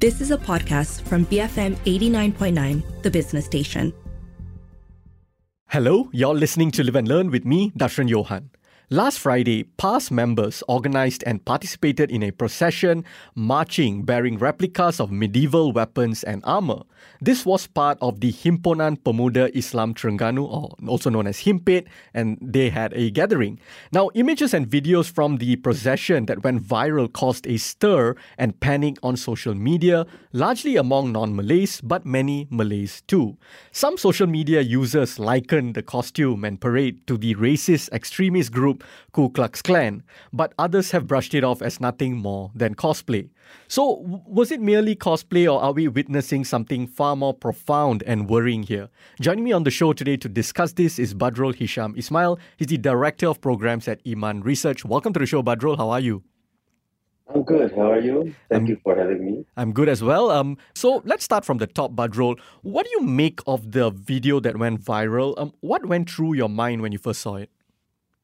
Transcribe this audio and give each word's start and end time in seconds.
This 0.00 0.22
is 0.22 0.30
a 0.30 0.38
podcast 0.38 1.02
from 1.02 1.26
BFM 1.26 1.76
89.9, 1.84 3.02
the 3.02 3.10
business 3.10 3.44
station. 3.44 3.92
Hello, 5.66 6.08
you're 6.10 6.34
listening 6.34 6.70
to 6.70 6.82
Live 6.82 6.96
and 6.96 7.06
Learn 7.06 7.30
with 7.30 7.44
me, 7.44 7.70
Dashran 7.72 8.08
Johan. 8.08 8.48
Last 8.92 9.20
Friday, 9.20 9.62
PAS 9.76 10.10
members 10.10 10.64
organized 10.66 11.22
and 11.24 11.44
participated 11.44 12.10
in 12.10 12.24
a 12.24 12.32
procession 12.32 13.04
marching 13.36 14.02
bearing 14.02 14.36
replicas 14.36 14.98
of 14.98 15.12
medieval 15.12 15.70
weapons 15.70 16.24
and 16.24 16.42
armor. 16.44 16.82
This 17.20 17.46
was 17.46 17.68
part 17.68 17.98
of 18.00 18.18
the 18.18 18.32
Himpunan 18.32 18.98
Pemuda 19.04 19.56
Islam 19.56 19.94
Terengganu, 19.94 20.42
or 20.42 20.74
also 20.88 21.08
known 21.08 21.28
as 21.28 21.38
HIMPIT, 21.38 21.86
and 22.14 22.36
they 22.42 22.68
had 22.68 22.92
a 22.94 23.12
gathering. 23.12 23.60
Now, 23.92 24.10
images 24.14 24.52
and 24.52 24.68
videos 24.68 25.08
from 25.08 25.36
the 25.36 25.54
procession 25.54 26.26
that 26.26 26.42
went 26.42 26.60
viral 26.60 27.12
caused 27.12 27.46
a 27.46 27.58
stir 27.58 28.16
and 28.38 28.58
panic 28.58 28.96
on 29.04 29.16
social 29.16 29.54
media, 29.54 30.04
largely 30.32 30.74
among 30.74 31.12
non 31.12 31.36
Malays, 31.36 31.80
but 31.80 32.04
many 32.04 32.48
Malays 32.50 33.02
too. 33.06 33.36
Some 33.70 33.96
social 33.96 34.26
media 34.26 34.62
users 34.62 35.20
likened 35.20 35.76
the 35.76 35.82
costume 35.84 36.42
and 36.42 36.60
parade 36.60 37.06
to 37.06 37.16
the 37.16 37.36
racist 37.36 37.88
extremist 37.92 38.50
group 38.50 38.79
Ku 39.12 39.30
Klux 39.30 39.62
Klan, 39.62 40.02
but 40.32 40.52
others 40.58 40.90
have 40.90 41.06
brushed 41.06 41.34
it 41.34 41.44
off 41.44 41.62
as 41.62 41.80
nothing 41.80 42.16
more 42.16 42.50
than 42.54 42.74
cosplay. 42.74 43.28
So, 43.68 44.22
was 44.26 44.50
it 44.50 44.60
merely 44.60 44.94
cosplay, 44.96 45.52
or 45.52 45.60
are 45.62 45.72
we 45.72 45.88
witnessing 45.88 46.44
something 46.44 46.86
far 46.86 47.16
more 47.16 47.34
profound 47.34 48.02
and 48.04 48.28
worrying 48.28 48.62
here? 48.62 48.88
Joining 49.20 49.44
me 49.44 49.52
on 49.52 49.64
the 49.64 49.70
show 49.70 49.92
today 49.92 50.16
to 50.18 50.28
discuss 50.28 50.72
this 50.72 50.98
is 50.98 51.14
Badrul 51.14 51.54
Hisham 51.54 51.94
Ismail. 51.96 52.38
He's 52.56 52.68
the 52.68 52.78
Director 52.78 53.28
of 53.28 53.40
Programs 53.40 53.88
at 53.88 54.00
Iman 54.06 54.42
Research. 54.42 54.84
Welcome 54.84 55.12
to 55.14 55.20
the 55.20 55.26
show, 55.26 55.42
Badrul. 55.42 55.76
How 55.76 55.90
are 55.90 56.00
you? 56.00 56.22
I'm 57.34 57.42
good. 57.44 57.72
How 57.76 57.92
are 57.92 58.00
you? 58.00 58.34
Thank 58.48 58.62
I'm, 58.62 58.66
you 58.66 58.76
for 58.82 58.96
having 58.96 59.24
me. 59.24 59.46
I'm 59.56 59.72
good 59.72 59.88
as 59.88 60.02
well. 60.02 60.30
Um, 60.30 60.58
so 60.74 61.02
let's 61.04 61.24
start 61.24 61.44
from 61.44 61.58
the 61.58 61.66
top, 61.66 61.92
Badrul. 61.92 62.38
What 62.62 62.86
do 62.86 62.90
you 62.92 63.02
make 63.02 63.40
of 63.46 63.70
the 63.72 63.90
video 63.90 64.40
that 64.40 64.56
went 64.56 64.82
viral? 64.82 65.34
Um, 65.38 65.52
what 65.60 65.86
went 65.86 66.10
through 66.10 66.34
your 66.34 66.48
mind 66.48 66.82
when 66.82 66.92
you 66.92 66.98
first 66.98 67.20
saw 67.20 67.36
it? 67.36 67.50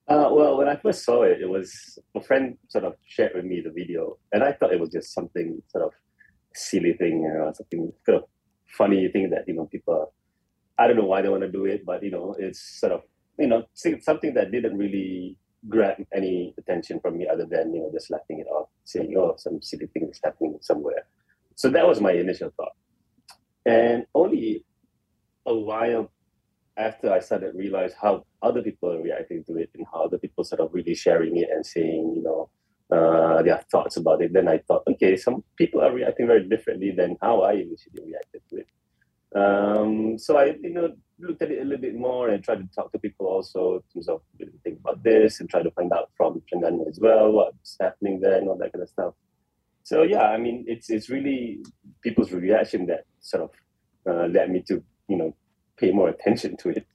Uh, 0.08 0.28
well, 0.30 0.56
when 0.56 0.68
I 0.68 0.76
first 0.76 1.04
saw 1.04 1.22
it, 1.22 1.40
it 1.40 1.48
was 1.48 1.98
a 2.14 2.20
friend 2.20 2.56
sort 2.68 2.84
of 2.84 2.94
shared 3.06 3.32
with 3.34 3.44
me 3.44 3.60
the 3.60 3.70
video, 3.70 4.18
and 4.32 4.44
I 4.44 4.52
thought 4.52 4.72
it 4.72 4.78
was 4.78 4.90
just 4.90 5.12
something 5.12 5.60
sort 5.68 5.84
of 5.84 5.92
silly 6.54 6.92
thing, 6.92 7.22
you 7.22 7.34
know, 7.34 7.52
something 7.52 7.92
sort 8.04 8.18
of 8.18 8.24
funny 8.78 9.08
thing 9.08 9.30
that 9.30 9.48
you 9.48 9.54
know 9.54 9.66
people. 9.66 10.12
I 10.78 10.86
don't 10.86 10.96
know 10.96 11.06
why 11.06 11.22
they 11.22 11.28
want 11.28 11.42
to 11.42 11.50
do 11.50 11.64
it, 11.64 11.84
but 11.84 12.02
you 12.04 12.10
know, 12.12 12.36
it's 12.38 12.78
sort 12.80 12.92
of 12.92 13.00
you 13.36 13.48
know 13.48 13.64
something 13.74 14.32
that 14.34 14.52
didn't 14.52 14.78
really 14.78 15.36
grab 15.68 15.96
any 16.14 16.54
attention 16.56 17.00
from 17.00 17.18
me 17.18 17.26
other 17.26 17.46
than 17.50 17.74
you 17.74 17.80
know 17.80 17.90
just 17.92 18.10
laughing 18.10 18.38
it 18.38 18.46
off, 18.46 18.68
saying, 18.84 19.12
"Oh, 19.18 19.34
some 19.38 19.60
silly 19.60 19.86
thing 19.86 20.08
is 20.08 20.20
happening 20.22 20.56
somewhere." 20.60 21.06
So 21.56 21.68
that 21.70 21.86
was 21.86 22.00
my 22.00 22.12
initial 22.12 22.52
thought, 22.56 22.76
and 23.64 24.06
only 24.14 24.64
a 25.46 25.54
while 25.54 26.12
after 26.76 27.12
I 27.12 27.20
started 27.20 27.54
realize 27.54 27.92
how 28.00 28.24
other 28.42 28.62
people 28.62 28.92
are 28.92 29.02
reacting 29.02 29.44
to 29.44 29.56
it 29.56 29.70
and 29.74 29.86
how 29.92 30.04
other 30.04 30.18
people 30.18 30.44
sort 30.44 30.60
of 30.60 30.72
really 30.72 30.94
sharing 30.94 31.36
it 31.36 31.48
and 31.50 31.64
saying, 31.64 32.14
you 32.16 32.22
know, 32.22 32.50
uh, 32.90 33.42
their 33.42 33.60
thoughts 33.70 33.96
about 33.96 34.22
it, 34.22 34.32
then 34.32 34.46
I 34.46 34.58
thought, 34.58 34.84
okay, 34.86 35.16
some 35.16 35.42
people 35.56 35.80
are 35.80 35.92
reacting 35.92 36.26
very 36.26 36.48
differently 36.48 36.92
than 36.92 37.16
how 37.20 37.40
I 37.40 37.52
initially 37.52 38.02
reacted 38.04 38.42
to 38.50 38.56
it. 38.58 38.68
Um, 39.34 40.18
so 40.18 40.36
I, 40.38 40.56
you 40.62 40.70
know, 40.70 40.94
looked 41.18 41.42
at 41.42 41.50
it 41.50 41.60
a 41.60 41.64
little 41.64 41.80
bit 41.80 41.96
more 41.96 42.28
and 42.28 42.42
tried 42.44 42.58
to 42.58 42.68
talk 42.74 42.92
to 42.92 42.98
people 42.98 43.26
also 43.26 43.76
in 43.76 43.82
terms 43.92 44.08
of 44.08 44.20
think 44.62 44.78
about 44.80 45.02
this 45.02 45.40
and 45.40 45.48
try 45.48 45.62
to 45.62 45.70
find 45.72 45.92
out 45.92 46.10
from 46.16 46.42
Terengganu 46.52 46.88
as 46.88 47.00
well 47.00 47.32
what's 47.32 47.76
happening 47.80 48.20
there 48.20 48.38
and 48.38 48.48
all 48.48 48.56
that 48.58 48.72
kind 48.72 48.82
of 48.82 48.88
stuff. 48.88 49.14
So 49.82 50.02
yeah, 50.02 50.24
I 50.24 50.36
mean, 50.36 50.64
it's 50.66 50.90
it's 50.90 51.08
really 51.08 51.62
people's 52.02 52.32
reaction 52.32 52.86
that 52.86 53.04
sort 53.20 53.44
of 53.44 53.50
uh, 54.08 54.26
led 54.26 54.50
me 54.50 54.62
to 54.68 54.82
you 55.08 55.16
know 55.16 55.34
pay 55.76 55.92
more 55.92 56.08
attention 56.08 56.56
to 56.58 56.70
it. 56.70 56.86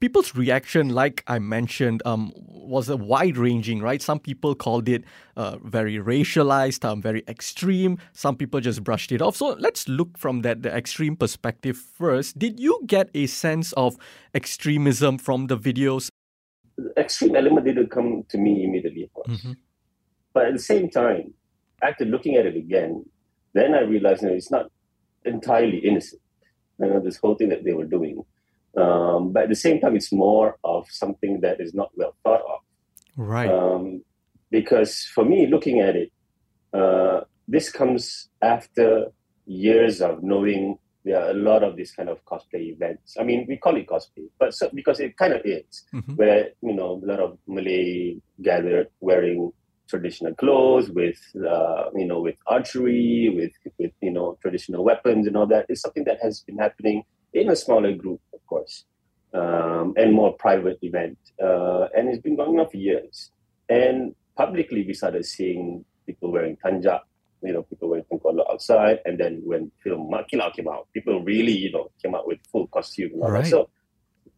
People's 0.00 0.34
reaction, 0.34 0.88
like 0.88 1.22
I 1.28 1.38
mentioned, 1.38 2.02
um, 2.04 2.32
was 2.36 2.88
a 2.88 2.96
wide 2.96 3.36
ranging, 3.36 3.80
right? 3.80 4.02
Some 4.02 4.18
people 4.18 4.56
called 4.56 4.88
it 4.88 5.04
uh, 5.36 5.58
very 5.62 5.94
racialized, 5.96 6.84
um, 6.84 7.00
very 7.00 7.22
extreme. 7.28 7.98
Some 8.12 8.34
people 8.34 8.58
just 8.58 8.82
brushed 8.82 9.12
it 9.12 9.22
off. 9.22 9.36
So 9.36 9.50
let's 9.60 9.88
look 9.88 10.18
from 10.18 10.40
that 10.40 10.62
the 10.62 10.74
extreme 10.74 11.14
perspective 11.14 11.76
first. 11.76 12.36
Did 12.36 12.58
you 12.58 12.80
get 12.86 13.10
a 13.14 13.26
sense 13.26 13.72
of 13.74 13.96
extremism 14.34 15.18
from 15.18 15.46
the 15.46 15.56
videos? 15.56 16.08
The 16.76 16.92
extreme 16.96 17.36
element 17.36 17.66
didn't 17.66 17.90
come 17.90 18.24
to 18.30 18.38
me 18.38 18.64
immediately, 18.64 19.04
of 19.04 19.12
course. 19.12 19.28
Mm-hmm. 19.28 19.52
But 20.32 20.46
at 20.46 20.54
the 20.54 20.58
same 20.58 20.90
time, 20.90 21.34
after 21.80 22.04
looking 22.04 22.34
at 22.36 22.46
it 22.46 22.56
again, 22.56 23.04
then 23.52 23.74
I 23.74 23.82
realized 23.82 24.22
you 24.22 24.30
know, 24.30 24.34
it's 24.34 24.50
not 24.50 24.66
entirely 25.24 25.78
innocent 25.78 26.21
you 26.78 26.86
know, 26.86 27.00
this 27.00 27.16
whole 27.16 27.34
thing 27.34 27.48
that 27.50 27.64
they 27.64 27.72
were 27.72 27.84
doing. 27.84 28.24
Um, 28.76 29.32
but 29.32 29.44
at 29.44 29.48
the 29.48 29.54
same 29.54 29.80
time, 29.80 29.96
it's 29.96 30.12
more 30.12 30.56
of 30.64 30.86
something 30.90 31.40
that 31.40 31.60
is 31.60 31.74
not 31.74 31.90
well 31.94 32.14
thought 32.24 32.40
of. 32.40 32.60
Right. 33.16 33.50
Um, 33.50 34.02
because 34.50 35.04
for 35.14 35.24
me, 35.24 35.46
looking 35.46 35.80
at 35.80 35.96
it, 35.96 36.12
uh, 36.72 37.20
this 37.48 37.70
comes 37.70 38.28
after 38.40 39.06
years 39.46 40.00
of 40.00 40.22
knowing 40.22 40.78
there 41.04 41.20
are 41.20 41.30
a 41.30 41.34
lot 41.34 41.64
of 41.64 41.76
these 41.76 41.92
kind 41.92 42.08
of 42.08 42.24
cosplay 42.24 42.72
events. 42.72 43.16
I 43.18 43.24
mean, 43.24 43.44
we 43.48 43.56
call 43.56 43.76
it 43.76 43.88
cosplay, 43.88 44.28
but 44.38 44.54
so, 44.54 44.70
because 44.72 45.00
it 45.00 45.16
kind 45.16 45.32
of 45.32 45.42
is, 45.44 45.84
mm-hmm. 45.92 46.14
where 46.14 46.50
you 46.62 46.74
know 46.74 47.00
a 47.02 47.06
lot 47.06 47.20
of 47.20 47.38
Malay 47.46 48.20
gathered 48.40 48.88
wearing 49.00 49.52
traditional 49.92 50.34
clothes, 50.42 50.88
with 50.90 51.20
uh, 51.54 51.84
you 51.94 52.06
know, 52.06 52.20
with 52.26 52.36
archery, 52.46 53.30
with 53.36 53.52
with 53.78 53.92
you 54.00 54.12
know, 54.16 54.38
traditional 54.40 54.82
weapons 54.90 55.26
and 55.26 55.36
all 55.36 55.46
that 55.54 55.66
is 55.68 55.82
something 55.84 56.04
that 56.04 56.18
has 56.22 56.40
been 56.40 56.58
happening 56.66 57.04
in 57.34 57.50
a 57.50 57.56
smaller 57.64 57.92
group, 58.02 58.20
of 58.36 58.40
course, 58.46 58.74
um, 59.34 59.92
and 60.00 60.14
more 60.20 60.32
private 60.46 60.78
event, 60.82 61.18
uh, 61.48 61.84
and 61.94 62.08
it's 62.08 62.22
been 62.26 62.36
going 62.36 62.58
on 62.58 62.68
for 62.70 62.78
years. 62.78 63.30
And 63.68 64.14
publicly, 64.42 64.80
we 64.86 64.94
started 64.94 65.24
seeing 65.26 65.84
people 66.06 66.32
wearing 66.32 66.56
tanjak, 66.64 67.00
you 67.42 67.52
know, 67.52 67.62
people 67.62 67.88
wearing 67.90 68.06
tengkolok 68.10 68.50
outside, 68.50 69.00
and 69.04 69.20
then 69.20 69.42
when 69.44 69.70
film 69.84 70.10
Mat 70.10 70.24
Kilau 70.32 70.50
came 70.56 70.68
out, 70.68 70.88
people 70.94 71.22
really, 71.22 71.56
you 71.64 71.70
know, 71.70 71.90
came 72.02 72.14
out 72.14 72.26
with 72.26 72.38
full 72.50 72.66
costume. 72.68 73.12
right. 73.20 73.46
So, 73.46 73.68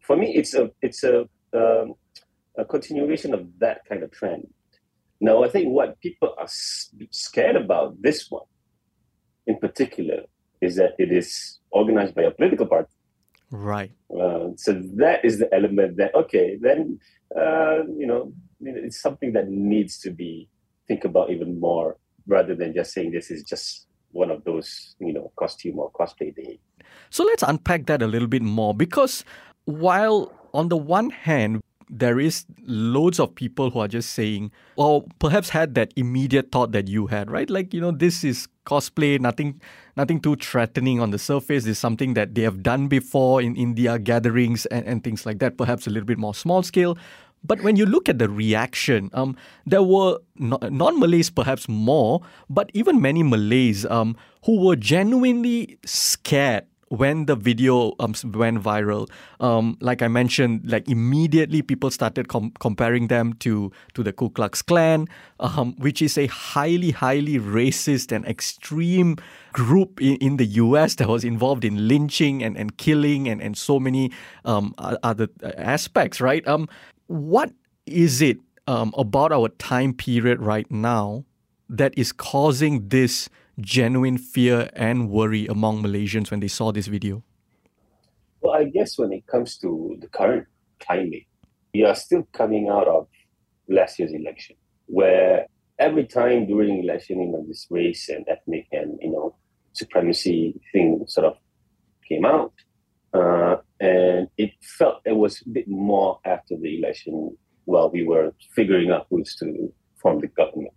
for 0.01 0.17
me, 0.17 0.35
it's 0.35 0.53
a 0.53 0.69
it's 0.81 1.01
a 1.03 1.15
um, 1.53 1.95
a 2.57 2.65
continuation 2.65 3.33
of 3.33 3.47
that 3.59 3.85
kind 3.87 4.03
of 4.03 4.11
trend. 4.11 4.47
Now, 5.25 5.43
I 5.43 5.49
think 5.49 5.69
what 5.69 5.99
people 6.01 6.35
are 6.37 6.47
scared 6.47 7.55
about 7.55 7.99
this 7.99 8.29
one 8.29 8.45
in 9.47 9.57
particular 9.57 10.19
is 10.61 10.75
that 10.75 10.93
it 10.99 11.11
is 11.11 11.59
organized 11.71 12.13
by 12.13 12.21
a 12.23 12.31
political 12.31 12.67
party. 12.67 12.93
Right. 13.49 13.91
Uh, 14.11 14.49
so 14.55 14.69
that 14.97 15.25
is 15.25 15.39
the 15.39 15.51
element 15.51 15.97
that, 15.97 16.13
okay, 16.13 16.59
then, 16.61 16.99
uh, 17.35 17.79
you 17.97 18.05
know, 18.05 18.33
it's 18.61 19.01
something 19.01 19.33
that 19.33 19.49
needs 19.49 19.97
to 20.01 20.11
be 20.11 20.47
think 20.87 21.05
about 21.05 21.31
even 21.31 21.59
more 21.59 21.97
rather 22.27 22.53
than 22.53 22.75
just 22.75 22.93
saying 22.93 23.09
this 23.11 23.31
is 23.31 23.41
just 23.41 23.87
one 24.11 24.29
of 24.29 24.43
those, 24.43 24.95
you 24.99 25.11
know, 25.11 25.31
costume 25.37 25.79
or 25.79 25.91
cosplay 25.93 26.35
day. 26.35 26.59
So 27.09 27.23
let's 27.23 27.41
unpack 27.41 27.87
that 27.87 28.03
a 28.03 28.07
little 28.07 28.27
bit 28.27 28.43
more 28.43 28.75
because 28.75 29.25
while 29.65 30.31
on 30.53 30.69
the 30.69 30.77
one 30.77 31.09
hand, 31.09 31.61
there 31.89 32.19
is 32.19 32.45
loads 32.65 33.19
of 33.19 33.35
people 33.35 33.69
who 33.69 33.79
are 33.79 33.87
just 33.87 34.11
saying, 34.11 34.51
or 34.75 35.05
perhaps 35.19 35.49
had 35.49 35.75
that 35.75 35.93
immediate 35.95 36.51
thought 36.51 36.71
that 36.71 36.87
you 36.87 37.07
had, 37.07 37.29
right? 37.29 37.49
Like, 37.49 37.73
you 37.73 37.81
know, 37.81 37.91
this 37.91 38.23
is 38.23 38.47
cosplay, 38.65 39.19
nothing 39.19 39.61
nothing 39.95 40.19
too 40.19 40.35
threatening 40.35 40.99
on 40.99 41.11
the 41.11 41.19
surface. 41.19 41.65
Is 41.65 41.77
something 41.77 42.13
that 42.15 42.35
they 42.35 42.41
have 42.41 42.63
done 42.63 42.87
before 42.87 43.41
in 43.41 43.55
India 43.55 43.99
gatherings 43.99 44.65
and, 44.67 44.85
and 44.85 45.03
things 45.03 45.25
like 45.25 45.39
that, 45.39 45.57
perhaps 45.57 45.87
a 45.87 45.89
little 45.89 46.07
bit 46.07 46.17
more 46.17 46.33
small 46.33 46.63
scale. 46.63 46.97
But 47.43 47.61
when 47.61 47.75
you 47.75 47.85
look 47.85 48.09
at 48.09 48.17
the 48.17 48.27
reaction, 48.27 49.11
um, 49.13 49.37
there 49.65 49.83
were 49.83 50.17
non 50.37 50.99
Malays 50.99 51.29
perhaps 51.29 51.69
more, 51.69 52.21
but 52.49 52.71
even 52.73 53.01
many 53.01 53.21
Malays 53.21 53.85
um, 53.85 54.17
who 54.45 54.59
were 54.65 54.75
genuinely 54.75 55.77
scared 55.85 56.65
when 56.89 57.25
the 57.25 57.35
video 57.35 57.93
um, 57.99 58.13
went 58.33 58.61
viral, 58.61 59.09
um, 59.39 59.77
like 59.81 60.01
I 60.01 60.07
mentioned, 60.07 60.69
like 60.69 60.87
immediately 60.87 61.61
people 61.61 61.89
started 61.89 62.27
com- 62.27 62.51
comparing 62.59 63.07
them 63.07 63.33
to 63.39 63.71
to 63.93 64.03
the 64.03 64.13
Ku 64.13 64.29
Klux 64.29 64.61
Klan, 64.61 65.07
um, 65.39 65.75
which 65.77 66.01
is 66.01 66.17
a 66.17 66.27
highly, 66.27 66.91
highly 66.91 67.39
racist 67.39 68.11
and 68.11 68.25
extreme 68.25 69.17
group 69.53 70.01
in, 70.01 70.17
in 70.17 70.37
the 70.37 70.45
U.S. 70.45 70.95
that 70.95 71.07
was 71.07 71.23
involved 71.23 71.65
in 71.65 71.87
lynching 71.87 72.43
and, 72.43 72.55
and 72.55 72.77
killing 72.77 73.27
and, 73.27 73.41
and 73.41 73.57
so 73.57 73.79
many 73.79 74.11
um, 74.43 74.73
other 74.77 75.27
aspects. 75.57 76.21
Right? 76.21 76.47
Um, 76.47 76.69
what 77.07 77.51
is 77.85 78.21
it 78.21 78.37
um, 78.67 78.93
about 78.97 79.31
our 79.31 79.49
time 79.49 79.93
period 79.93 80.39
right 80.39 80.69
now 80.71 81.25
that 81.69 81.97
is 81.97 82.11
causing 82.11 82.87
this? 82.89 83.29
Genuine 83.59 84.17
fear 84.17 84.69
and 84.73 85.09
worry 85.09 85.47
among 85.47 85.83
Malaysians 85.83 86.31
when 86.31 86.39
they 86.39 86.47
saw 86.47 86.71
this 86.71 86.87
video? 86.87 87.23
Well, 88.41 88.53
I 88.53 88.65
guess 88.65 88.97
when 88.97 89.11
it 89.11 89.25
comes 89.27 89.57
to 89.59 89.97
the 89.99 90.07
current 90.07 90.47
climate, 90.79 91.23
we 91.73 91.83
are 91.83 91.95
still 91.95 92.27
coming 92.31 92.69
out 92.69 92.87
of 92.87 93.07
last 93.67 93.99
year's 93.99 94.13
election, 94.13 94.55
where 94.85 95.47
every 95.79 96.05
time 96.05 96.45
during 96.45 96.83
election, 96.83 97.21
you 97.21 97.27
know, 97.27 97.43
this 97.47 97.67
race 97.69 98.09
and 98.09 98.25
ethnic 98.29 98.67
and, 98.71 98.99
you 99.01 99.11
know, 99.11 99.35
supremacy 99.73 100.59
thing 100.71 101.03
sort 101.07 101.25
of 101.25 101.37
came 102.07 102.25
out. 102.25 102.53
Uh, 103.13 103.55
and 103.79 104.27
it 104.37 104.51
felt 104.61 105.01
it 105.05 105.15
was 105.15 105.41
a 105.41 105.49
bit 105.49 105.67
more 105.67 106.19
after 106.25 106.55
the 106.57 106.77
election 106.77 107.35
while 107.63 107.89
we 107.89 108.05
were 108.05 108.33
figuring 108.53 108.91
out 108.91 109.07
who's 109.09 109.35
to 109.35 109.73
form 110.01 110.19
the 110.19 110.27
government. 110.27 110.74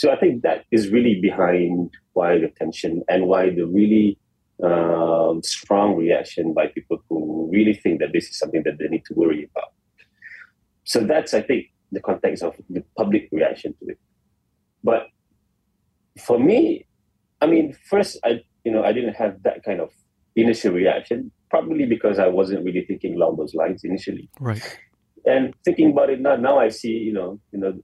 So 0.00 0.10
I 0.10 0.16
think 0.16 0.40
that 0.44 0.64
is 0.70 0.88
really 0.88 1.20
behind 1.20 1.90
why 2.14 2.38
the 2.38 2.48
tension 2.48 3.02
and 3.06 3.26
why 3.26 3.50
the 3.50 3.66
really 3.66 4.16
um, 4.64 5.42
strong 5.42 5.94
reaction 5.94 6.54
by 6.54 6.68
people 6.68 7.04
who 7.10 7.50
really 7.52 7.74
think 7.74 8.00
that 8.00 8.14
this 8.14 8.30
is 8.30 8.38
something 8.38 8.62
that 8.64 8.78
they 8.78 8.88
need 8.88 9.04
to 9.08 9.14
worry 9.14 9.50
about. 9.50 9.74
So 10.84 11.00
that's, 11.00 11.34
I 11.34 11.42
think, 11.42 11.66
the 11.92 12.00
context 12.00 12.42
of 12.42 12.54
the 12.70 12.82
public 12.96 13.28
reaction 13.30 13.74
to 13.78 13.90
it. 13.90 13.98
But 14.82 15.08
for 16.18 16.38
me, 16.38 16.86
I 17.42 17.46
mean, 17.46 17.76
first, 17.90 18.16
I 18.24 18.40
you 18.64 18.72
know, 18.72 18.82
I 18.82 18.94
didn't 18.94 19.16
have 19.16 19.42
that 19.42 19.62
kind 19.64 19.82
of 19.82 19.90
initial 20.34 20.72
reaction, 20.72 21.30
probably 21.50 21.84
because 21.84 22.18
I 22.18 22.28
wasn't 22.28 22.64
really 22.64 22.86
thinking 22.86 23.16
along 23.16 23.36
those 23.36 23.54
lines 23.54 23.84
initially. 23.84 24.30
Right. 24.40 24.78
And 25.26 25.52
thinking 25.62 25.90
about 25.90 26.08
it 26.08 26.22
now, 26.22 26.36
now 26.36 26.58
I 26.58 26.70
see, 26.70 26.92
you 26.92 27.12
know, 27.12 27.38
you 27.52 27.58
know, 27.58 27.78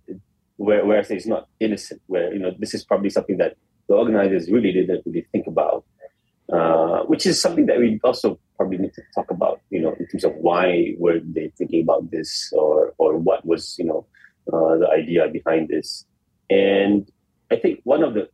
where, 0.56 0.84
where 0.84 0.98
I 0.98 1.02
say 1.02 1.16
it's 1.16 1.26
not 1.26 1.48
innocent, 1.60 2.00
where, 2.06 2.32
you 2.32 2.38
know, 2.38 2.52
this 2.58 2.74
is 2.74 2.84
probably 2.84 3.10
something 3.10 3.36
that 3.38 3.56
the 3.88 3.94
organizers 3.94 4.50
really 4.50 4.72
didn't 4.72 5.02
really 5.06 5.26
think 5.32 5.46
about, 5.46 5.84
uh, 6.52 7.00
which 7.04 7.26
is 7.26 7.40
something 7.40 7.66
that 7.66 7.78
we 7.78 8.00
also 8.04 8.38
probably 8.56 8.78
need 8.78 8.94
to 8.94 9.02
talk 9.14 9.30
about, 9.30 9.60
you 9.70 9.80
know, 9.80 9.94
in 9.98 10.06
terms 10.08 10.24
of 10.24 10.32
why 10.36 10.94
were 10.98 11.20
they 11.22 11.52
thinking 11.58 11.82
about 11.82 12.10
this 12.10 12.52
or, 12.56 12.94
or 12.98 13.16
what 13.16 13.44
was, 13.46 13.76
you 13.78 13.84
know, 13.84 14.06
uh, 14.52 14.76
the 14.78 14.88
idea 14.88 15.28
behind 15.28 15.68
this. 15.68 16.04
And 16.50 17.10
I 17.50 17.56
think 17.56 17.80
one 17.84 18.02
of 18.02 18.14
the 18.14 18.28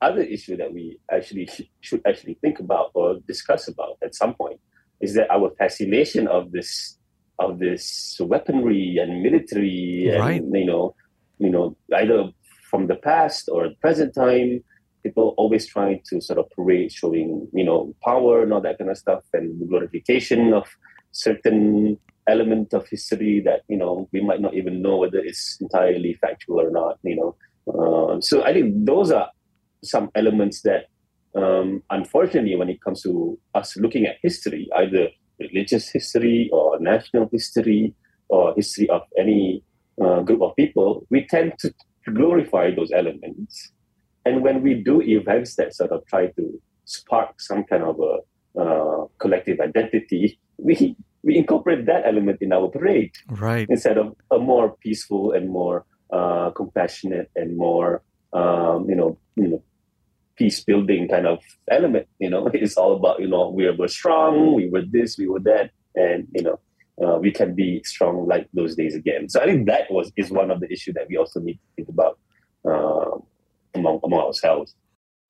other 0.00 0.22
issue 0.22 0.56
that 0.56 0.72
we 0.72 0.98
actually 1.10 1.46
sh- 1.46 1.62
should 1.80 2.02
actually 2.06 2.34
think 2.34 2.60
about 2.60 2.90
or 2.94 3.18
discuss 3.26 3.68
about 3.68 3.98
at 4.02 4.14
some 4.14 4.34
point 4.34 4.60
is 5.00 5.14
that 5.14 5.30
our 5.30 5.50
fascination 5.58 6.28
of 6.28 6.52
this 6.52 6.98
of 7.40 7.58
this 7.60 8.16
weaponry 8.20 8.98
and 8.98 9.22
military 9.22 10.08
Right. 10.18 10.42
and 10.42 10.54
you 10.54 10.66
know 10.66 10.94
you 11.38 11.50
know 11.50 11.76
either 11.96 12.30
from 12.70 12.86
the 12.86 12.96
past 12.96 13.48
or 13.50 13.70
present 13.80 14.14
time 14.14 14.62
people 15.02 15.34
always 15.36 15.66
trying 15.66 16.00
to 16.08 16.20
sort 16.20 16.38
of 16.38 16.50
parade 16.50 16.92
showing 16.92 17.48
you 17.52 17.64
know 17.64 17.94
power 18.04 18.42
and 18.42 18.52
all 18.52 18.60
that 18.60 18.78
kind 18.78 18.90
of 18.90 18.98
stuff 18.98 19.22
and 19.32 19.60
the 19.60 19.66
glorification 19.66 20.52
of 20.52 20.66
certain 21.12 21.96
element 22.28 22.72
of 22.74 22.86
history 22.88 23.40
that 23.40 23.62
you 23.68 23.76
know 23.76 24.08
we 24.12 24.20
might 24.20 24.40
not 24.40 24.54
even 24.54 24.82
know 24.82 24.96
whether 24.96 25.18
it's 25.18 25.58
entirely 25.60 26.14
factual 26.20 26.60
or 26.60 26.70
not 26.70 26.98
you 27.02 27.16
know. 27.16 27.34
Uh, 27.68 28.20
so 28.20 28.42
i 28.44 28.52
think 28.52 28.74
those 28.84 29.10
are 29.10 29.30
some 29.82 30.10
elements 30.14 30.62
that 30.62 30.86
um, 31.36 31.82
unfortunately 31.90 32.56
when 32.56 32.68
it 32.68 32.80
comes 32.80 33.02
to 33.02 33.38
us 33.54 33.76
looking 33.76 34.06
at 34.06 34.16
history 34.22 34.68
either 34.76 35.08
religious 35.38 35.88
history 35.88 36.48
or 36.52 36.78
national 36.80 37.28
history 37.30 37.94
or 38.28 38.54
history 38.54 38.88
of 38.90 39.02
any 39.16 39.62
uh, 40.02 40.20
group 40.20 40.42
of 40.42 40.54
people 40.56 41.06
we 41.10 41.26
tend 41.26 41.52
to 41.58 41.72
glorify 42.14 42.70
those 42.74 42.90
elements 42.92 43.72
and 44.24 44.42
when 44.42 44.62
we 44.62 44.74
do 44.74 45.00
events 45.02 45.56
that 45.56 45.74
sort 45.74 45.90
of 45.90 46.04
try 46.06 46.26
to 46.26 46.60
spark 46.84 47.40
some 47.40 47.64
kind 47.64 47.82
of 47.82 47.98
a 48.00 48.14
uh, 48.60 49.06
collective 49.18 49.60
identity 49.60 50.38
we 50.58 50.96
we 51.22 51.36
incorporate 51.36 51.84
that 51.86 52.06
element 52.06 52.38
in 52.40 52.52
our 52.52 52.68
parade 52.68 53.12
Right. 53.28 53.66
instead 53.68 53.98
of 53.98 54.14
a 54.30 54.38
more 54.38 54.76
peaceful 54.82 55.32
and 55.32 55.50
more 55.50 55.84
uh, 56.12 56.50
compassionate 56.50 57.30
and 57.36 57.56
more 57.56 58.02
um, 58.32 58.88
you 58.88 58.96
know 58.96 59.18
you 59.36 59.48
know 59.48 59.62
peace 60.36 60.62
building 60.64 61.08
kind 61.08 61.26
of 61.26 61.40
element 61.70 62.06
you 62.18 62.30
know 62.30 62.46
it's 62.54 62.76
all 62.76 62.96
about 62.96 63.20
you 63.20 63.28
know 63.28 63.50
we 63.50 63.68
were 63.70 63.88
strong 63.88 64.54
we 64.54 64.68
were 64.68 64.82
this 64.90 65.18
we 65.18 65.26
were 65.28 65.40
that 65.40 65.70
and 65.94 66.26
you 66.32 66.42
know 66.42 66.58
uh, 67.04 67.18
we 67.18 67.30
can 67.30 67.54
be 67.54 67.82
strong 67.84 68.26
like 68.26 68.48
those 68.52 68.74
days 68.74 68.94
again 68.94 69.28
so 69.28 69.40
i 69.40 69.46
think 69.46 69.66
that 69.66 69.90
was 69.90 70.12
is 70.16 70.30
one 70.30 70.50
of 70.50 70.60
the 70.60 70.70
issues 70.72 70.94
that 70.94 71.06
we 71.08 71.16
also 71.16 71.40
need 71.40 71.54
to 71.54 71.68
think 71.76 71.88
about 71.88 72.18
uh, 72.68 73.16
among 73.74 74.00
among 74.04 74.20
ourselves 74.20 74.74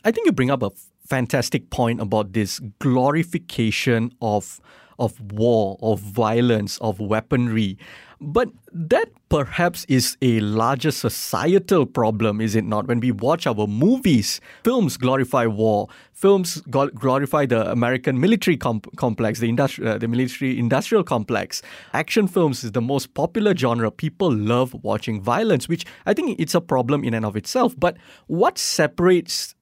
I 0.05 0.13
think 0.13 0.27
you 0.27 0.33
bring 0.33 0.51
up 0.51 0.63
a 0.63 0.67
f- 0.67 0.87
fantastic 1.07 1.71
point 1.71 2.01
about 2.01 2.33
this 2.33 2.61
glorification 2.79 4.13
of 4.23 4.61
of 4.99 5.21
war, 5.33 5.79
of 5.81 6.01
violence, 6.01 6.77
of 6.79 6.99
weaponry. 6.99 7.79
But 8.21 8.49
that 8.73 9.11
perhaps 9.29 9.85
is 9.89 10.17
a 10.21 10.41
larger 10.41 10.91
societal 10.91 11.87
problem, 11.87 12.41
is 12.41 12.57
it 12.57 12.65
not? 12.65 12.89
When 12.89 12.99
we 12.99 13.13
watch 13.13 13.47
our 13.47 13.67
movies, 13.67 14.41
films 14.65 14.97
glorify 14.97 15.47
war, 15.47 15.89
films 16.13 16.61
glorify 16.63 17.47
the 17.47 17.71
American 17.71 18.21
military 18.21 18.57
com- 18.57 18.81
complex, 18.97 19.39
the, 19.39 19.51
industri- 19.51 19.87
uh, 19.87 19.99
the 19.99 20.09
military 20.09 20.59
industrial 20.59 21.05
complex. 21.05 21.63
Action 21.93 22.27
films 22.27 22.65
is 22.65 22.73
the 22.73 22.81
most 22.81 23.15
popular 23.15 23.55
genre. 23.55 23.91
People 23.91 24.33
love 24.33 24.75
watching 24.83 25.21
violence, 25.23 25.69
which 25.69 25.87
I 26.05 26.15
think 26.15 26.41
it's 26.41 26.55
a 26.55 26.61
problem 26.61 27.05
in 27.05 27.15
and 27.15 27.25
of 27.25 27.37
itself. 27.37 27.75
But 27.79 27.97
what 28.27 28.59
separates 28.59 29.55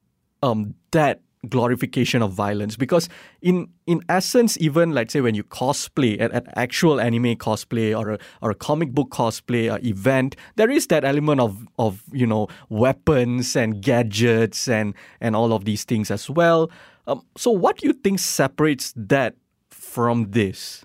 um, 0.43 0.75
that 0.93 1.21
glorification 1.49 2.23
of 2.23 2.33
violence. 2.33 2.77
Because 2.77 3.09
in 3.43 3.69
in 3.87 4.01
essence 4.09 4.57
even 4.61 4.93
let's 4.93 5.13
say 5.13 5.21
when 5.21 5.35
you 5.35 5.45
cosplay 5.45 6.21
at, 6.21 6.33
at 6.33 6.47
actual 6.57 7.01
anime 7.01 7.37
cosplay 7.37 7.97
or 7.97 8.13
a, 8.13 8.19
or 8.43 8.51
a 8.51 8.55
comic 8.55 8.93
book 8.93 9.11
cosplay 9.11 9.73
or 9.73 9.79
event 9.87 10.35
there 10.57 10.71
is 10.71 10.89
that 10.89 11.05
element 11.05 11.41
of 11.41 11.67
of 11.79 12.03
you 12.13 12.27
know 12.27 12.49
weapons 12.69 13.57
and 13.57 13.83
gadgets 13.83 14.69
and 14.69 14.95
and 15.21 15.37
all 15.37 15.53
of 15.53 15.65
these 15.65 15.85
things 15.85 16.11
as 16.11 16.29
well. 16.29 16.71
Um, 17.07 17.23
so 17.37 17.51
what 17.51 17.79
do 17.79 17.87
you 17.87 17.93
think 17.93 18.19
separates 18.19 18.93
that 18.97 19.35
from 19.71 20.31
this? 20.31 20.85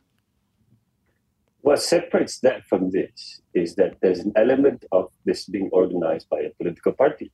What 1.62 1.82
separates 1.82 2.40
that 2.40 2.66
from 2.66 2.90
this 2.92 3.42
is 3.54 3.76
that 3.76 3.98
there's 4.02 4.20
an 4.20 4.34
element 4.36 4.86
of 4.92 5.12
this 5.26 5.46
being 5.46 5.70
organized 5.72 6.28
by 6.30 6.40
a 6.40 6.50
political 6.52 6.92
party, 6.92 7.32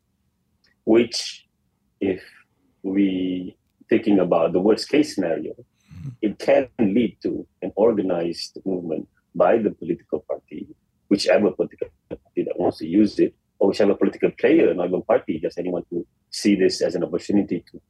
which, 0.84 1.48
if 2.02 2.22
we 2.88 3.58
thinking 3.90 4.20
about 4.20 4.54
the 4.54 4.60
worst 4.60 4.90
case 4.90 5.16
scenario, 5.16 5.54
it 6.22 6.40
can 6.40 6.68
lead 6.80 7.18
to 7.24 7.48
an 7.62 7.72
organized 7.76 8.60
movement 8.66 9.08
by 9.36 9.58
the 9.58 9.72
political 9.72 10.20
party, 10.30 10.68
whichever 11.08 11.52
political 11.52 11.88
party 12.10 12.44
that 12.44 12.60
wants 12.60 12.78
to 12.80 12.88
use 12.88 13.20
it, 13.20 13.34
or 13.60 13.70
whichever 13.70 13.96
political 13.96 14.32
player, 14.32 14.74
not 14.74 14.88
even 14.88 15.02
party, 15.04 15.40
just 15.40 15.58
anyone 15.58 15.84
who 15.90 16.06
see 16.30 16.56
this 16.56 16.82
as 16.82 16.96
an 16.96 17.04
opportunity 17.04 17.64
to, 17.72 17.82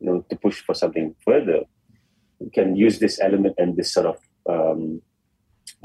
you 0.00 0.06
know, 0.06 0.24
to 0.28 0.36
push 0.36 0.60
for 0.62 0.74
something 0.74 1.14
further, 1.24 1.60
can 2.52 2.74
use 2.74 2.98
this 2.98 3.20
element 3.20 3.54
and 3.58 3.76
this 3.76 3.92
sort 3.92 4.06
of 4.06 4.18
um, 4.48 5.00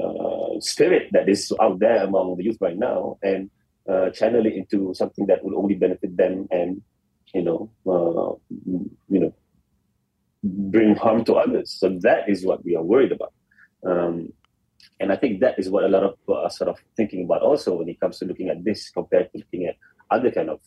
uh, 0.02 0.60
spirit 0.60 1.08
that 1.12 1.28
is 1.28 1.52
out 1.60 1.78
there 1.78 2.04
among 2.04 2.36
the 2.36 2.44
youth 2.44 2.58
right 2.60 2.76
now 2.76 3.16
and 3.22 3.50
uh, 3.88 4.10
channel 4.10 4.44
it 4.44 4.54
into 4.54 4.92
something 4.94 5.26
that 5.26 5.42
will 5.44 5.56
only 5.56 5.74
benefit 5.74 6.16
them 6.16 6.46
and 6.50 6.82
you 7.34 7.42
know 7.42 7.70
uh, 7.86 8.32
you 9.08 9.20
know 9.20 9.34
bring 10.42 10.94
harm 10.94 11.24
to 11.24 11.34
others. 11.34 11.70
So 11.70 11.98
that 12.02 12.28
is 12.28 12.44
what 12.44 12.64
we 12.64 12.76
are 12.76 12.82
worried 12.82 13.12
about. 13.12 13.32
Um, 13.84 14.32
and 15.00 15.12
i 15.12 15.16
think 15.16 15.40
that 15.40 15.58
is 15.58 15.70
what 15.70 15.84
a 15.84 15.88
lot 15.88 16.02
of 16.02 16.18
people 16.18 16.36
are 16.36 16.50
sort 16.50 16.68
of 16.68 16.78
thinking 16.96 17.24
about 17.24 17.42
also 17.42 17.74
when 17.76 17.88
it 17.88 18.00
comes 18.00 18.18
to 18.18 18.24
looking 18.24 18.48
at 18.48 18.64
this 18.64 18.90
compared 18.90 19.30
to 19.32 19.38
looking 19.38 19.66
at 19.66 19.76
other 20.10 20.30
kind 20.30 20.50
of 20.50 20.60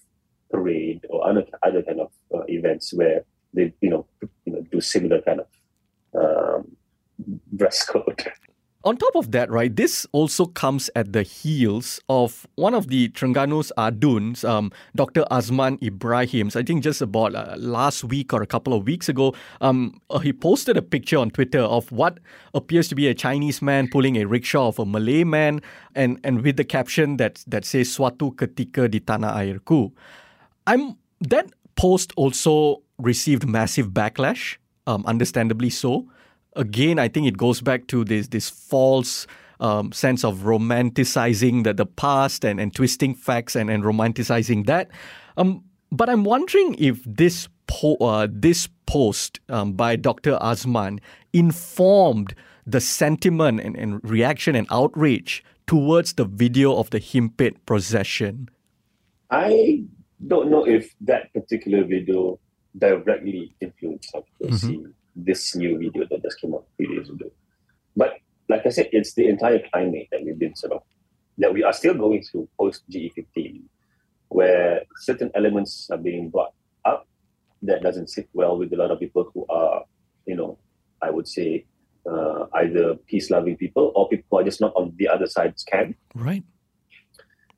parade 0.50 1.06
or 1.10 1.27
other 1.27 1.46
other 1.63 1.82
kind 1.82 2.00
of 2.00 2.12
uh, 2.34 2.44
events 2.48 2.94
where 2.94 3.24
they 3.53 3.74
you 3.82 3.89
know 3.89 4.06
you 4.46 4.53
know 4.53 4.62
do 4.72 4.82
similar 4.82 5.22
kind 5.22 5.41
of 5.41 5.48
um, 6.13 6.75
dress 7.56 7.86
code 7.86 8.25
On 8.84 8.98
top 8.98 9.16
of 9.16 9.30
that, 9.30 9.52
right, 9.52 9.76
this 9.76 10.08
also 10.12 10.48
comes 10.48 10.90
at 10.96 11.14
the 11.14 11.22
heels 11.22 12.00
of 12.10 12.48
one 12.56 12.74
of 12.74 12.88
the 12.88 13.10
Terengganu's 13.10 13.72
Aduns, 13.78 14.44
um, 14.44 14.72
Dr. 14.96 15.24
Azman 15.30 15.80
Ibrahim's. 15.84 16.56
I 16.56 16.64
think 16.64 16.82
just 16.82 17.00
about 17.00 17.36
uh, 17.36 17.54
last 17.60 18.04
week 18.04 18.34
or 18.34 18.42
a 18.42 18.48
couple 18.48 18.74
of 18.74 18.88
weeks 18.88 19.08
ago, 19.08 19.36
um, 19.62 20.02
uh, 20.10 20.18
he 20.18 20.34
posted 20.34 20.78
a 20.78 20.82
picture 20.82 21.20
on 21.20 21.30
Twitter 21.30 21.62
of 21.62 21.92
what 21.92 22.18
appears 22.56 22.88
to 22.88 22.96
be 22.96 23.08
a 23.08 23.14
Chinese 23.14 23.62
man 23.62 23.88
pulling 23.88 24.16
a 24.16 24.26
rickshaw 24.26 24.70
of 24.70 24.80
a 24.80 24.86
Malay 24.86 25.24
man, 25.24 25.62
and, 25.94 26.20
and 26.24 26.42
with 26.42 26.58
the 26.58 26.66
caption 26.66 27.18
that 27.18 27.44
that 27.46 27.66
says 27.66 27.88
"Suatu 27.88 28.36
ketika 28.36 28.90
di 28.90 29.00
tanah 29.00 29.38
airku." 29.38 29.92
I'm 30.66 30.98
that 31.22 31.54
post 31.76 32.14
also 32.18 32.82
received 32.98 33.48
massive 33.48 33.90
backlash, 33.90 34.58
um, 34.88 35.06
understandably 35.06 35.70
so 35.70 36.08
again, 36.55 37.00
I 37.00 37.08
think 37.08 37.27
it 37.27 37.38
goes 37.38 37.62
back 37.62 37.88
to 37.88 38.03
this 38.03 38.27
this 38.27 38.50
false 38.50 39.27
um, 39.60 39.91
sense 39.91 40.24
of 40.24 40.39
romanticizing 40.39 41.63
the, 41.63 41.74
the 41.74 41.86
past 41.86 42.43
and, 42.43 42.60
and 42.60 42.74
twisting 42.74 43.13
facts 43.13 43.55
and, 43.55 43.70
and 43.70 43.84
romanticizing 43.84 44.65
that. 44.65 44.89
Um, 45.38 45.63
but 45.91 46.10
I'm 46.10 46.24
wondering 46.24 46.75
if 46.79 47.03
this 47.05 47.48
po- 47.67 47.98
uh, 47.98 48.27
this 48.29 48.67
post 48.86 49.39
um, 49.50 49.74
by 49.74 49.96
Dr. 49.96 50.38
Azman 50.41 51.00
informed 51.31 52.34
the 52.65 52.81
sentiment 52.81 53.62
and, 53.62 53.75
and 53.75 54.00
reaction 54.03 54.55
and 54.55 54.67
outrage 54.72 55.43
towards 55.67 56.13
the 56.13 56.25
video 56.25 56.75
of 56.75 56.89
the 56.89 57.00
Himpit 57.00 57.55
procession. 57.65 58.50
I 59.29 59.84
don't 60.27 60.50
know 60.50 60.67
if 60.67 60.93
that 61.01 61.34
particular 61.34 61.84
video 61.86 62.39
directly 62.77 63.55
influenced 63.62 64.12
how 64.13 64.22
people 64.22 64.55
mm-hmm. 64.55 64.67
see 64.67 64.86
this 65.15 65.56
new 65.56 65.77
video 65.77 66.06
that 66.10 66.24
just 66.24 66.39
came 66.39 66.53
out 66.53 66.65
a 66.74 66.75
few 66.77 66.98
days 66.98 67.10
ago. 67.10 67.32
But 67.96 68.13
like 68.50 68.65
I 68.65 68.70
said, 68.70 68.89
it's 68.91 69.13
the 69.13 69.27
entire 69.27 69.62
climate 69.72 70.08
that 70.12 70.24
we've 70.24 70.38
been 70.38 70.56
sort 70.56 70.74
of 70.74 70.84
that 71.38 71.53
we 71.53 71.63
are 71.63 71.74
still 71.74 71.94
going 71.94 72.24
through 72.24 72.48
post 72.60 72.84
GE15, 72.89 73.62
where 74.30 74.82
certain 74.98 75.32
elements 75.36 75.89
are 75.91 75.98
being 75.98 76.30
brought 76.30 76.53
up 76.86 77.08
that 77.63 77.82
doesn't 77.82 78.10
sit 78.10 78.30
well 78.34 78.58
with 78.58 78.74
a 78.74 78.75
lot 78.75 78.91
of 78.91 79.00
people 79.00 79.30
who 79.34 79.46
are, 79.50 79.84
you 80.25 80.36
know, 80.36 80.58
I 81.01 81.10
would 81.10 81.27
say 81.27 81.65
uh, 82.10 82.46
either 82.56 82.96
peace-loving 83.08 83.58
people 83.58 83.91
or 83.96 84.10
people 84.10 84.25
who 84.30 84.38
are 84.39 84.44
just 84.44 84.62
not 84.62 84.74
on 84.75 84.94
the 84.98 85.08
other 85.08 85.27
side's 85.27 85.63
camp. 85.63 85.96
Right. 86.15 86.44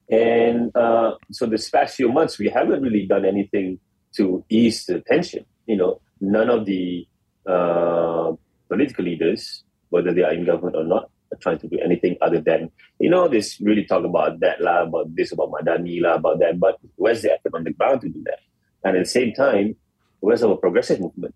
And 0.10 0.76
uh, 0.76 1.16
so 1.32 1.46
this 1.46 1.70
past 1.70 1.96
few 1.96 2.12
months, 2.12 2.38
we 2.38 2.50
haven't 2.50 2.82
really 2.82 3.06
done 3.06 3.26
anything 3.26 3.80
to 4.16 4.44
ease 4.50 4.86
the 4.86 5.02
tension. 5.02 5.46
You 5.66 5.78
know, 5.78 6.02
none 6.20 6.50
of 6.50 6.66
the 6.66 7.08
uh, 7.46 8.34
political 8.70 9.06
leaders, 9.06 9.64
whether 9.90 10.14
they 10.14 10.24
are 10.24 10.34
in 10.34 10.46
government 10.46 10.76
or 10.76 10.84
not, 10.84 11.10
are 11.32 11.38
trying 11.38 11.60
to 11.60 11.68
do 11.68 11.80
anything 11.80 12.18
other 12.22 12.40
than, 12.40 12.72
you 13.00 13.10
know, 13.10 13.28
this 13.28 13.60
really 13.62 13.86
talk 13.86 14.04
about 14.04 14.40
that, 14.40 14.62
lah, 14.62 14.84
about 14.84 15.16
this, 15.16 15.32
about 15.32 15.52
Madani, 15.52 16.02
lah, 16.02 16.16
about 16.16 16.40
that. 16.40 16.60
But 16.60 16.78
where's 16.96 17.22
the 17.22 17.34
effort 17.34 17.54
on 17.54 17.64
the 17.64 17.74
ground 17.74 18.02
to 18.02 18.10
do 18.10 18.22
that? 18.26 18.40
And 18.84 18.98
at 18.98 19.04
the 19.04 19.10
same 19.10 19.34
time, 19.34 19.76
where's 20.20 20.44
our 20.44 20.56
progressive 20.58 21.00
movement? 21.00 21.36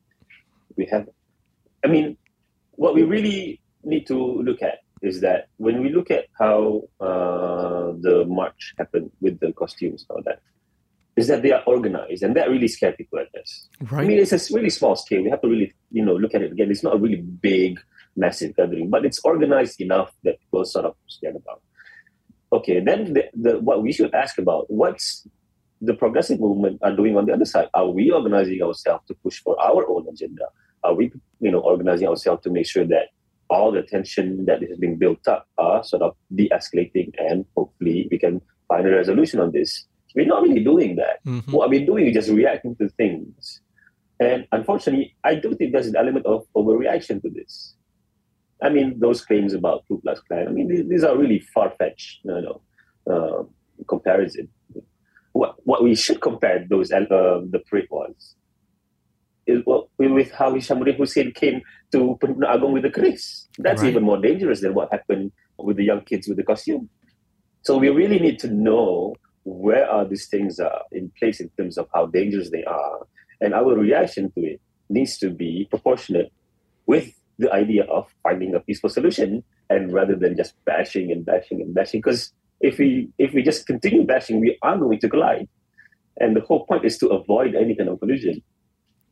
We 0.75 0.85
have, 0.85 1.07
I 1.83 1.87
mean, 1.87 2.17
what 2.71 2.93
we 2.93 3.03
really 3.03 3.61
need 3.83 4.05
to 4.07 4.17
look 4.17 4.61
at 4.61 4.79
is 5.01 5.21
that 5.21 5.47
when 5.57 5.81
we 5.81 5.89
look 5.89 6.09
at 6.11 6.25
how 6.37 6.83
uh, 6.99 7.93
the 8.01 8.25
march 8.27 8.73
happened 8.77 9.11
with 9.21 9.39
the 9.39 9.51
costumes 9.53 10.05
and 10.09 10.17
all 10.17 10.23
that, 10.25 10.41
is 11.17 11.27
that 11.27 11.41
they 11.41 11.51
are 11.51 11.63
organized, 11.65 12.23
and 12.23 12.35
that 12.35 12.49
really 12.49 12.67
scares 12.67 12.95
people, 12.95 13.19
I 13.19 13.25
guess. 13.33 13.67
Right. 13.91 14.03
I 14.03 14.07
mean, 14.07 14.19
it's 14.19 14.31
a 14.31 14.53
really 14.53 14.69
small 14.69 14.95
scale. 14.95 15.23
We 15.23 15.29
have 15.29 15.41
to 15.41 15.49
really, 15.49 15.73
you 15.91 16.05
know, 16.05 16.15
look 16.15 16.35
at 16.35 16.43
it 16.43 16.51
again. 16.51 16.69
It's 16.69 16.83
not 16.83 16.95
a 16.95 16.99
really 16.99 17.21
big, 17.21 17.79
massive 18.15 18.55
gathering, 18.55 18.89
but 18.89 19.05
it's 19.05 19.19
organized 19.23 19.81
enough 19.81 20.13
that 20.23 20.39
people 20.39 20.63
sort 20.63 20.85
of 20.85 20.95
scared 21.07 21.35
about. 21.35 21.61
Okay, 22.53 22.79
then 22.79 23.13
the, 23.13 23.25
the, 23.33 23.59
what 23.59 23.81
we 23.81 23.91
should 23.91 24.13
ask 24.13 24.37
about 24.37 24.69
what's 24.69 25.27
the 25.81 25.93
progressive 25.93 26.39
movement 26.39 26.79
are 26.81 26.95
doing 26.95 27.17
on 27.17 27.25
the 27.25 27.33
other 27.33 27.45
side. 27.45 27.67
Are 27.73 27.89
we 27.89 28.09
organizing 28.11 28.61
ourselves 28.61 29.05
to 29.07 29.15
push 29.15 29.41
for 29.41 29.59
our 29.61 29.89
own 29.89 30.07
agenda? 30.07 30.45
Are 30.83 30.93
we, 30.93 31.11
you 31.39 31.51
know, 31.51 31.59
organizing 31.59 32.07
ourselves 32.07 32.43
to 32.43 32.49
make 32.49 32.67
sure 32.67 32.85
that 32.85 33.09
all 33.49 33.71
the 33.71 33.81
tension 33.81 34.45
that 34.45 34.61
is 34.63 34.77
being 34.77 34.97
built 34.97 35.27
up 35.27 35.47
are 35.57 35.83
sort 35.83 36.01
of 36.01 36.15
de-escalating 36.35 37.11
and 37.17 37.45
hopefully 37.55 38.07
we 38.11 38.19
can 38.19 38.41
find 38.67 38.85
a 38.85 38.91
resolution 38.91 39.39
on 39.39 39.51
this. 39.51 39.85
We're 40.17 40.25
not 40.25 40.41
really 40.41 40.63
doing 40.63 40.95
that. 40.95 41.23
Mm-hmm. 41.25 41.51
What 41.51 41.69
we're 41.69 41.85
doing 41.85 42.07
is 42.07 42.15
just 42.15 42.29
reacting 42.29 42.75
to 42.77 42.89
things. 42.89 43.61
And 44.19 44.47
unfortunately, 44.51 45.15
I 45.23 45.35
do 45.35 45.53
think 45.55 45.73
there's 45.73 45.87
an 45.87 45.95
element 45.95 46.25
of 46.25 46.43
overreaction 46.55 47.21
to 47.21 47.29
this. 47.29 47.75
I 48.63 48.69
mean, 48.69 48.99
those 48.99 49.23
claims 49.23 49.53
about 49.53 49.83
Ku 49.87 50.01
Klux 50.01 50.19
Klan, 50.21 50.47
I 50.47 50.51
mean, 50.51 50.67
these, 50.67 50.89
these 50.89 51.03
are 51.03 51.15
really 51.15 51.39
far-fetched, 51.53 52.21
you 52.23 52.41
know, 52.41 52.61
uh, 53.13 53.83
comparison. 53.87 54.49
What, 55.33 55.55
what 55.65 55.83
we 55.83 55.93
should 55.93 56.19
compare 56.19 56.65
those, 56.67 56.91
uh, 56.91 57.05
the 57.53 57.61
parade 57.69 57.87
was 57.91 58.35
with 59.47 60.31
how 60.31 60.51
Hishammuddin 60.51 60.97
Hussein 60.97 61.31
came 61.31 61.61
to 61.91 62.17
Penuh 62.21 62.47
Agong 62.47 62.73
with 62.73 62.83
the 62.83 62.89
keris. 62.89 63.47
That's 63.59 63.81
right. 63.81 63.89
even 63.89 64.03
more 64.03 64.19
dangerous 64.19 64.61
than 64.61 64.73
what 64.73 64.91
happened 64.91 65.31
with 65.57 65.77
the 65.77 65.85
young 65.85 66.01
kids 66.01 66.27
with 66.27 66.37
the 66.37 66.43
costume. 66.43 66.89
So 67.61 67.77
we 67.77 67.89
really 67.89 68.19
need 68.19 68.39
to 68.39 68.47
know 68.47 69.15
where 69.47 69.89
are 69.89 70.05
these 70.05 70.27
things 70.27 70.59
are 70.59 70.81
in 70.91 71.09
place 71.17 71.39
in 71.39 71.49
terms 71.57 71.77
of 71.77 71.87
how 71.93 72.07
dangerous 72.07 72.49
they 72.49 72.65
are. 72.65 73.07
And 73.39 73.53
our 73.53 73.75
reaction 73.75 74.31
to 74.33 74.41
it 74.41 74.61
needs 74.89 75.17
to 75.19 75.29
be 75.29 75.67
proportionate 75.69 76.31
with 76.85 77.13
the 77.39 77.51
idea 77.53 77.85
of 77.85 78.07
finding 78.23 78.55
a 78.55 78.59
peaceful 78.59 78.89
solution 78.89 79.43
and 79.69 79.93
rather 79.93 80.15
than 80.15 80.35
just 80.35 80.53
bashing 80.65 81.11
and 81.11 81.25
bashing 81.25 81.61
and 81.61 81.73
bashing. 81.73 82.01
Because 82.01 82.33
if 82.59 82.77
we 82.77 83.09
if 83.17 83.33
we 83.33 83.41
just 83.41 83.67
continue 83.67 84.05
bashing, 84.05 84.41
we 84.41 84.57
are 84.63 84.77
going 84.77 84.99
to 84.99 85.09
collide. 85.09 85.47
And 86.19 86.35
the 86.35 86.41
whole 86.41 86.65
point 86.65 86.83
is 86.83 86.97
to 86.97 87.07
avoid 87.09 87.55
any 87.55 87.75
kind 87.75 87.89
of 87.89 87.99
collision 87.99 88.41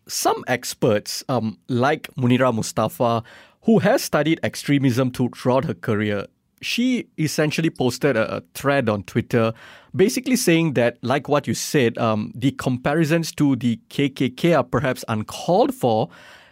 some 0.07 0.43
experts, 0.47 1.23
um, 1.29 1.57
like 1.67 2.13
Munira 2.15 2.53
Mustaffa, 2.53 3.23
who 3.63 3.79
has 3.79 4.03
studied 4.03 4.39
extremism 4.43 5.11
throughout 5.11 5.65
her 5.65 5.73
career, 5.73 6.27
she 6.61 7.07
essentially 7.17 7.69
posted 7.69 8.15
a, 8.17 8.37
a, 8.37 8.41
thread 8.53 8.89
on 8.89 9.03
Twitter, 9.03 9.53
basically 9.95 10.35
saying 10.35 10.73
that, 10.73 10.97
like 11.01 11.27
what 11.27 11.47
you 11.47 11.53
said, 11.53 11.97
um, 11.97 12.31
the 12.35 12.51
comparisons 12.51 13.31
to 13.33 13.55
the 13.55 13.79
KKK 13.89 14.57
are 14.57 14.63
perhaps 14.63 15.03
uncalled 15.07 15.73
for, 15.73 16.09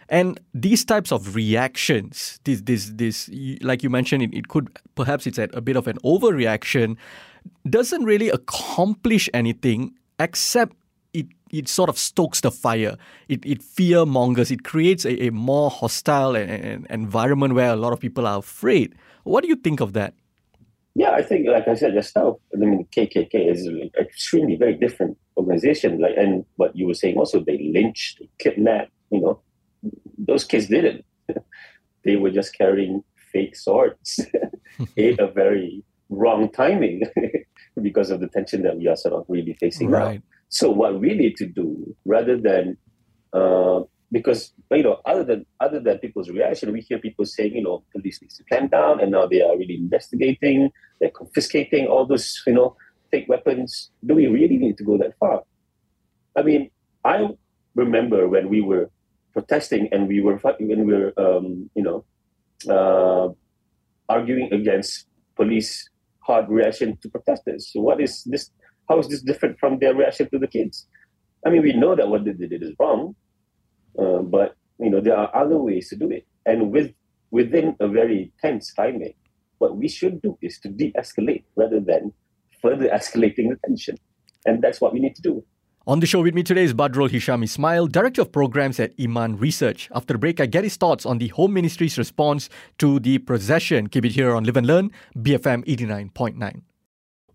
and 0.08 0.38
these 0.52 0.84
types 0.84 1.10
of 1.12 1.34
reactions, 1.34 2.38
this, 2.44 2.60
this, 2.62 2.90
this, 2.94 3.30
like 3.62 3.82
you 3.82 3.90
mentioned, 3.90 4.22
it, 4.22 4.34
it 4.34 4.48
could 4.48 4.68
perhaps 4.94 5.26
it's 5.26 5.38
a 5.38 5.60
bit 5.60 5.76
of 5.76 5.88
an 5.88 5.98
overreaction, 6.04 6.96
doesn't 7.68 8.04
really 8.04 8.28
accomplish 8.28 9.28
anything 9.34 9.92
except 10.18 10.76
it 11.12 11.26
it 11.50 11.68
sort 11.68 11.88
of 11.88 11.98
stokes 11.98 12.40
the 12.40 12.50
fire. 12.50 12.96
It 13.28 13.44
it 13.46 13.62
fear 13.62 14.04
mongers. 14.04 14.50
It 14.50 14.64
creates 14.64 15.04
a, 15.04 15.26
a 15.26 15.30
more 15.30 15.70
hostile 15.70 16.34
and, 16.34 16.50
and 16.50 16.86
environment 16.90 17.54
where 17.54 17.72
a 17.72 17.76
lot 17.76 17.92
of 17.92 18.00
people 18.00 18.26
are 18.26 18.38
afraid. 18.38 18.94
What 19.24 19.42
do 19.42 19.48
you 19.48 19.56
think 19.56 19.80
of 19.80 19.92
that? 19.94 20.14
Yeah, 20.94 21.10
I 21.10 21.22
think, 21.22 21.48
like 21.48 21.66
I 21.66 21.74
said 21.74 21.94
just 21.94 22.14
now, 22.14 22.38
I 22.52 22.56
mean, 22.56 22.86
KKK 22.96 23.50
is 23.50 23.66
an 23.66 23.90
extremely 23.98 24.54
very 24.56 24.74
different 24.74 25.18
organization. 25.36 26.00
Like, 26.00 26.14
and 26.16 26.44
what 26.56 26.76
you 26.76 26.86
were 26.86 26.94
saying 26.94 27.16
also, 27.16 27.40
they 27.40 27.70
lynched, 27.74 28.20
they 28.20 28.28
kidnapped. 28.38 28.92
You 29.10 29.20
know, 29.20 29.40
those 30.16 30.44
kids 30.44 30.68
didn't. 30.68 31.04
they 32.04 32.16
were 32.16 32.30
just 32.30 32.56
carrying 32.56 33.02
fake 33.32 33.56
swords 33.56 34.20
at 34.96 35.18
a 35.18 35.26
very 35.26 35.82
wrong 36.10 36.50
timing 36.52 37.02
because 37.82 38.10
of 38.10 38.20
the 38.20 38.28
tension 38.28 38.62
that 38.62 38.76
we 38.76 38.86
are 38.86 38.96
sort 38.96 39.14
of 39.14 39.24
really 39.28 39.54
facing 39.54 39.90
right. 39.90 40.16
now. 40.16 40.22
So 40.48 40.70
what 40.70 41.00
we 41.00 41.14
need 41.14 41.36
to 41.38 41.46
do, 41.46 41.96
rather 42.04 42.40
than 42.40 42.76
uh, 43.32 43.80
because 44.14 44.52
you 44.70 44.84
know, 44.84 45.00
other 45.04 45.24
than 45.24 45.44
other 45.60 45.80
than 45.80 45.98
people's 45.98 46.30
reaction, 46.30 46.72
we 46.72 46.80
hear 46.80 46.98
people 46.98 47.24
saying, 47.26 47.52
you 47.52 47.64
know, 47.64 47.82
police 47.92 48.22
needs 48.22 48.36
to 48.38 48.44
clamp 48.44 48.70
down, 48.70 49.00
and 49.00 49.10
now 49.10 49.26
they 49.26 49.42
are 49.42 49.58
really 49.58 49.74
investigating, 49.74 50.70
they're 51.00 51.10
confiscating 51.10 51.88
all 51.88 52.06
those, 52.06 52.40
you 52.46 52.54
know, 52.54 52.76
fake 53.10 53.26
weapons. 53.28 53.90
Do 54.06 54.14
we 54.14 54.28
really 54.28 54.56
need 54.56 54.78
to 54.78 54.84
go 54.84 54.96
that 54.98 55.18
far? 55.18 55.42
I 56.38 56.42
mean, 56.42 56.70
I 57.04 57.28
remember 57.74 58.28
when 58.28 58.48
we 58.48 58.60
were 58.60 58.88
protesting 59.32 59.88
and 59.90 60.06
we 60.06 60.20
were 60.20 60.36
when 60.36 60.86
we 60.86 60.92
were, 60.94 61.12
um, 61.18 61.68
you 61.74 61.82
know, 61.82 62.04
uh, 62.70 63.26
arguing 64.08 64.52
against 64.52 65.08
police 65.34 65.90
hard 66.20 66.48
reaction 66.48 66.96
to 67.02 67.08
protesters. 67.08 67.72
So 67.72 67.80
what 67.80 68.00
is 68.00 68.22
this? 68.24 68.50
How 68.88 69.00
is 69.00 69.08
this 69.08 69.22
different 69.22 69.58
from 69.58 69.80
their 69.80 69.94
reaction 69.94 70.30
to 70.30 70.38
the 70.38 70.46
kids? 70.46 70.86
I 71.44 71.50
mean, 71.50 71.62
we 71.62 71.72
know 71.72 71.96
that 71.96 72.08
what 72.08 72.24
they 72.24 72.32
did 72.32 72.62
is 72.62 72.72
wrong, 72.78 73.16
uh, 73.98 74.18
but 74.22 74.56
you 74.78 74.90
know 74.90 75.00
there 75.00 75.16
are 75.16 75.30
other 75.34 75.58
ways 75.58 75.88
to 75.90 75.96
do 75.96 76.10
it, 76.10 76.26
and 76.46 76.72
with 76.72 76.92
within 77.30 77.76
a 77.80 77.88
very 77.88 78.32
tense 78.40 78.72
climate, 78.72 79.16
what 79.58 79.76
we 79.76 79.88
should 79.88 80.22
do 80.22 80.38
is 80.40 80.58
to 80.60 80.68
de-escalate 80.68 81.44
rather 81.56 81.80
than 81.80 82.12
further 82.62 82.88
escalating 82.88 83.50
the 83.50 83.58
tension, 83.66 83.96
and 84.46 84.62
that's 84.62 84.80
what 84.80 84.92
we 84.92 85.00
need 85.00 85.14
to 85.16 85.22
do. 85.22 85.44
On 85.86 86.00
the 86.00 86.06
show 86.06 86.22
with 86.22 86.34
me 86.34 86.42
today 86.42 86.64
is 86.64 86.72
Badrul 86.72 87.10
Hisham 87.10 87.42
Ismail, 87.42 87.88
Director 87.88 88.22
of 88.22 88.32
Programs 88.32 88.80
at 88.80 88.92
Iman 88.98 89.36
Research. 89.36 89.90
After 89.94 90.14
the 90.14 90.18
break, 90.18 90.40
I 90.40 90.46
get 90.46 90.64
his 90.64 90.76
thoughts 90.76 91.04
on 91.04 91.18
the 91.18 91.28
Home 91.28 91.52
Ministry's 91.52 91.98
response 91.98 92.48
to 92.78 92.98
the 93.00 93.18
procession. 93.18 93.88
Keep 93.88 94.06
it 94.06 94.12
here 94.12 94.34
on 94.34 94.44
Live 94.44 94.56
and 94.56 94.66
Learn, 94.66 94.90
BFM 95.14 95.62
89.9. 95.66 96.62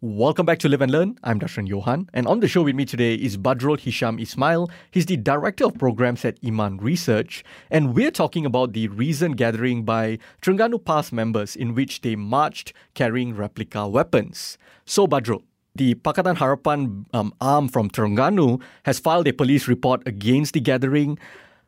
Welcome 0.02 0.46
back 0.46 0.60
to 0.60 0.70
Live 0.70 0.80
and 0.80 0.94
Learn. 0.94 1.20
I'm 1.26 1.42
Dashran 1.42 1.68
Johan, 1.68 2.10
and 2.14 2.26
on 2.26 2.40
the 2.40 2.48
show 2.48 2.62
with 2.62 2.74
me 2.74 2.86
today 2.86 3.16
is 3.16 3.36
Badrul 3.36 3.78
Hisham 3.78 4.18
Ismail. 4.18 4.70
He's 4.92 5.08
the 5.08 5.18
Director 5.18 5.66
of 5.66 5.78
Programs 5.78 6.24
at 6.24 6.38
Iman 6.42 6.78
Research, 6.78 7.44
and 7.70 7.94
we're 7.94 8.10
talking 8.10 8.46
about 8.46 8.72
the 8.72 8.88
recent 8.88 9.36
gathering 9.36 9.84
by 9.84 10.18
Terengganu 10.42 10.86
PAS 10.86 11.12
members 11.12 11.54
in 11.54 11.76
which 11.76 12.00
they 12.00 12.16
marched 12.16 12.72
carrying 12.94 13.36
replica 13.36 13.90
weapons. 13.90 14.58
So, 14.86 15.06
Badrul, 15.06 15.44
the 15.76 15.96
Pakatan 15.96 16.38
Harapan 16.38 17.04
um, 17.14 17.34
arm 17.42 17.68
from 17.68 17.90
Terengganu 17.90 18.62
has 18.84 19.00
filed 19.00 19.28
a 19.28 19.34
police 19.34 19.68
report 19.68 20.08
against 20.08 20.54
the 20.54 20.62
gathering. 20.62 21.20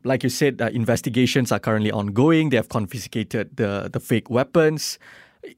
Like 0.05 0.23
you 0.23 0.29
said, 0.29 0.61
uh, 0.61 0.69
investigations 0.71 1.51
are 1.51 1.59
currently 1.59 1.91
ongoing. 1.91 2.49
They 2.49 2.55
have 2.55 2.69
confiscated 2.69 3.57
the, 3.57 3.89
the 3.91 3.99
fake 3.99 4.29
weapons. 4.29 4.99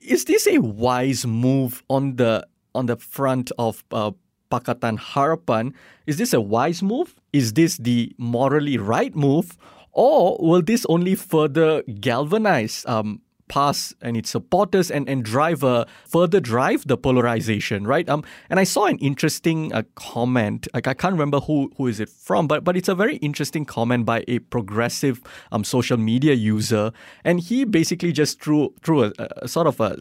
Is 0.01 0.25
this 0.25 0.47
a 0.47 0.57
wise 0.57 1.27
move 1.27 1.83
on 1.87 2.15
the 2.15 2.47
on 2.75 2.87
the 2.87 2.97
front 2.97 3.51
of 3.57 3.83
uh, 3.91 4.11
Pakatan 4.51 4.99
Harapan. 4.99 5.73
Is 6.05 6.17
this 6.17 6.33
a 6.33 6.41
wise 6.41 6.83
move? 6.83 7.15
Is 7.31 7.53
this 7.53 7.77
the 7.77 8.13
morally 8.17 8.77
right 8.77 9.15
move? 9.15 9.57
Or 9.91 10.37
will 10.39 10.61
this 10.61 10.85
only 10.89 11.15
further 11.15 11.83
galvanize 11.99 12.85
um, 12.87 13.21
PAS 13.47 13.93
and 14.01 14.17
its 14.17 14.29
supporters 14.29 14.89
and, 14.89 15.07
and 15.07 15.23
drive 15.23 15.63
a 15.63 15.85
further 16.07 16.39
drive 16.39 16.87
the 16.87 16.97
polarization, 16.97 17.85
right? 17.85 18.07
Um, 18.09 18.23
and 18.49 18.59
I 18.59 18.63
saw 18.63 18.85
an 18.85 18.97
interesting 18.99 19.73
uh, 19.73 19.83
comment. 19.95 20.67
Like 20.73 20.87
I 20.87 20.93
can't 20.93 21.13
remember 21.13 21.39
who 21.39 21.71
who 21.77 21.87
is 21.87 21.99
it 21.99 22.09
from, 22.09 22.47
but 22.47 22.63
but 22.63 22.75
it's 22.77 22.89
a 22.89 22.95
very 22.95 23.17
interesting 23.17 23.65
comment 23.65 24.05
by 24.05 24.23
a 24.27 24.39
progressive 24.39 25.21
um 25.51 25.63
social 25.63 25.97
media 25.97 26.33
user, 26.33 26.91
and 27.23 27.39
he 27.39 27.65
basically 27.65 28.11
just 28.11 28.41
threw 28.41 28.73
threw 28.81 29.05
a, 29.05 29.11
a 29.37 29.47
sort 29.47 29.67
of 29.67 29.79
a, 29.79 29.99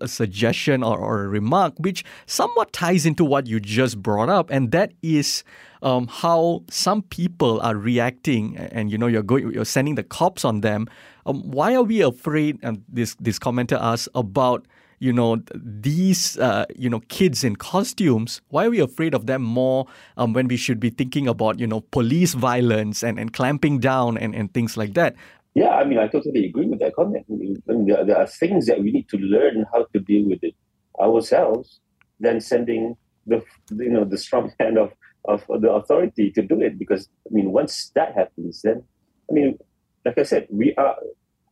a 0.00 0.08
suggestion 0.08 0.82
or, 0.82 0.98
or 0.98 1.24
a 1.24 1.28
remark 1.28 1.74
which 1.78 2.04
somewhat 2.26 2.72
ties 2.72 3.06
into 3.06 3.24
what 3.24 3.46
you 3.46 3.60
just 3.60 4.02
brought 4.02 4.28
up, 4.28 4.50
and 4.50 4.72
that 4.72 4.92
is 5.02 5.44
um, 5.86 6.08
how 6.08 6.64
some 6.68 7.02
people 7.02 7.60
are 7.60 7.76
reacting, 7.76 8.56
and 8.56 8.90
you 8.90 8.98
know 8.98 9.06
you're 9.06 9.22
going, 9.22 9.52
you're 9.52 9.64
sending 9.64 9.94
the 9.94 10.02
cops 10.02 10.44
on 10.44 10.60
them. 10.60 10.88
Um, 11.26 11.48
why 11.48 11.76
are 11.76 11.84
we 11.84 12.02
afraid? 12.02 12.58
And 12.64 12.82
this 12.88 13.14
this 13.20 13.38
commenter 13.38 13.78
asks 13.80 14.08
about 14.16 14.66
you 14.98 15.12
know 15.12 15.40
these 15.54 16.36
uh, 16.38 16.64
you 16.74 16.90
know 16.90 16.98
kids 17.08 17.44
in 17.44 17.54
costumes. 17.54 18.42
Why 18.48 18.66
are 18.66 18.70
we 18.70 18.80
afraid 18.80 19.14
of 19.14 19.26
them 19.26 19.42
more 19.42 19.86
um, 20.16 20.32
when 20.32 20.48
we 20.48 20.56
should 20.56 20.80
be 20.80 20.90
thinking 20.90 21.28
about 21.28 21.60
you 21.60 21.68
know 21.68 21.82
police 21.92 22.34
violence 22.34 23.04
and, 23.04 23.16
and 23.16 23.32
clamping 23.32 23.78
down 23.78 24.18
and, 24.18 24.34
and 24.34 24.52
things 24.52 24.76
like 24.76 24.94
that? 24.94 25.14
Yeah, 25.54 25.70
I 25.70 25.84
mean, 25.84 25.98
I 25.98 26.08
totally 26.08 26.46
agree 26.46 26.66
with 26.66 26.80
that 26.80 26.96
comment. 26.96 27.26
I 27.30 27.34
mean, 27.34 27.62
there, 27.86 28.04
there 28.04 28.18
are 28.18 28.26
things 28.26 28.66
that 28.66 28.80
we 28.82 28.90
need 28.90 29.08
to 29.10 29.18
learn 29.18 29.64
how 29.72 29.86
to 29.92 30.00
deal 30.00 30.28
with 30.28 30.42
it 30.42 30.54
ourselves 31.00 31.78
than 32.18 32.40
sending 32.40 32.96
the 33.24 33.40
you 33.70 33.90
know 33.90 34.04
the 34.04 34.18
strong 34.18 34.52
hand 34.60 34.78
of 34.78 34.90
of 35.28 35.44
the 35.60 35.70
authority 35.70 36.30
to 36.32 36.42
do 36.42 36.60
it 36.60 36.78
because 36.78 37.08
I 37.26 37.34
mean 37.34 37.52
once 37.52 37.90
that 37.94 38.14
happens 38.14 38.62
then 38.62 38.82
I 39.30 39.32
mean 39.32 39.58
like 40.04 40.18
I 40.18 40.22
said 40.22 40.46
we 40.50 40.74
are 40.76 40.96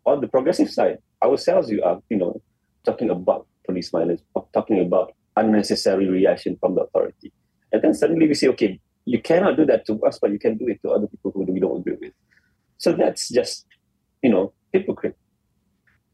on 0.06 0.20
the 0.20 0.28
progressive 0.28 0.70
side. 0.70 0.98
Ourselves 1.22 1.70
you 1.70 1.82
are 1.82 2.00
you 2.10 2.16
know 2.16 2.40
talking 2.84 3.10
about 3.10 3.46
police 3.66 3.90
violence 3.90 4.22
talking 4.52 4.80
about 4.80 5.14
unnecessary 5.36 6.08
reaction 6.08 6.56
from 6.60 6.74
the 6.74 6.82
authority. 6.82 7.32
And 7.72 7.82
then 7.82 7.94
suddenly 7.94 8.28
we 8.28 8.34
say 8.34 8.48
okay 8.48 8.80
you 9.04 9.20
cannot 9.20 9.56
do 9.56 9.66
that 9.66 9.86
to 9.86 10.00
us 10.04 10.18
but 10.18 10.30
you 10.30 10.38
can 10.38 10.56
do 10.56 10.68
it 10.68 10.80
to 10.82 10.90
other 10.90 11.06
people 11.06 11.30
who 11.32 11.44
we 11.44 11.60
don't 11.60 11.80
agree 11.80 11.96
with. 12.00 12.12
So 12.78 12.92
that's 12.92 13.28
just 13.28 13.66
you 14.22 14.30
know 14.30 14.52
hypocrite. 14.72 15.16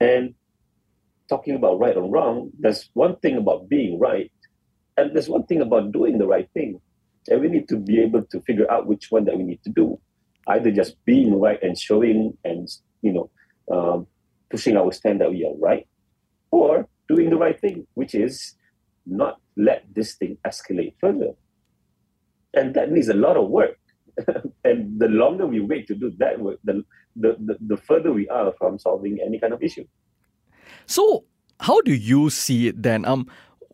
And 0.01 0.35
talking 1.29 1.55
about 1.55 1.79
right 1.79 1.97
or 1.97 2.11
wrong 2.11 2.51
there's 2.59 2.91
one 2.95 3.17
thing 3.17 3.37
about 3.37 3.69
being 3.69 3.99
right 3.99 4.31
and 4.97 5.15
there's 5.15 5.29
one 5.29 5.45
thing 5.45 5.61
about 5.61 5.93
doing 5.93 6.19
the 6.19 6.27
right 6.27 6.49
thing 6.53 6.81
and 7.29 7.41
we 7.41 7.49
need 7.49 7.69
to 7.69 7.77
be 7.77 8.01
able 8.01 8.23
to 8.23 8.41
figure 8.43 8.71
out 8.71 8.87
which 8.87 9.11
one 9.11 9.25
that 9.25 9.37
we 9.37 9.45
need 9.45 9.63
to 9.65 9.71
do. 9.71 9.99
Either 10.49 10.71
just 10.71 11.03
being 11.05 11.39
right 11.39 11.63
and 11.63 11.79
showing 11.79 12.37
and, 12.45 12.69
you 13.03 13.13
know, 13.13 13.31
um, 13.71 14.07
pushing 14.51 14.77
our 14.77 14.91
stand 14.93 15.21
that 15.21 15.31
we 15.31 15.45
are 15.45 15.55
right, 15.59 15.87
or 16.51 16.89
doing 17.09 17.31
the 17.31 17.37
right 17.37 17.61
thing, 17.61 17.87
which 17.95 18.15
is 18.15 18.55
not 19.07 19.41
let 19.57 19.85
this 19.95 20.15
thing 20.15 20.37
escalate 20.47 20.95
further. 21.01 21.33
And 22.55 22.75
that 22.75 22.91
needs 22.91 23.09
a 23.09 23.15
lot 23.15 23.37
of 23.37 23.49
work. 23.49 23.79
and 24.65 24.99
the 24.99 25.09
longer 25.09 25.47
we 25.47 25.61
wait 25.61 25.87
to 25.89 25.95
do 25.95 26.13
that 26.19 26.41
work, 26.41 26.59
the, 26.65 26.85
the, 27.17 27.37
the, 27.39 27.57
the 27.61 27.77
further 27.77 28.13
we 28.13 28.29
are 28.29 28.53
from 28.59 28.79
solving 28.79 29.19
any 29.25 29.39
kind 29.39 29.53
of 29.53 29.63
issue. 29.63 29.87
So, 30.87 31.25
how 31.61 31.81
do 31.83 31.93
you 31.93 32.31
see 32.31 32.69
it 32.69 32.83
then? 32.83 33.05
Um, 33.05 33.29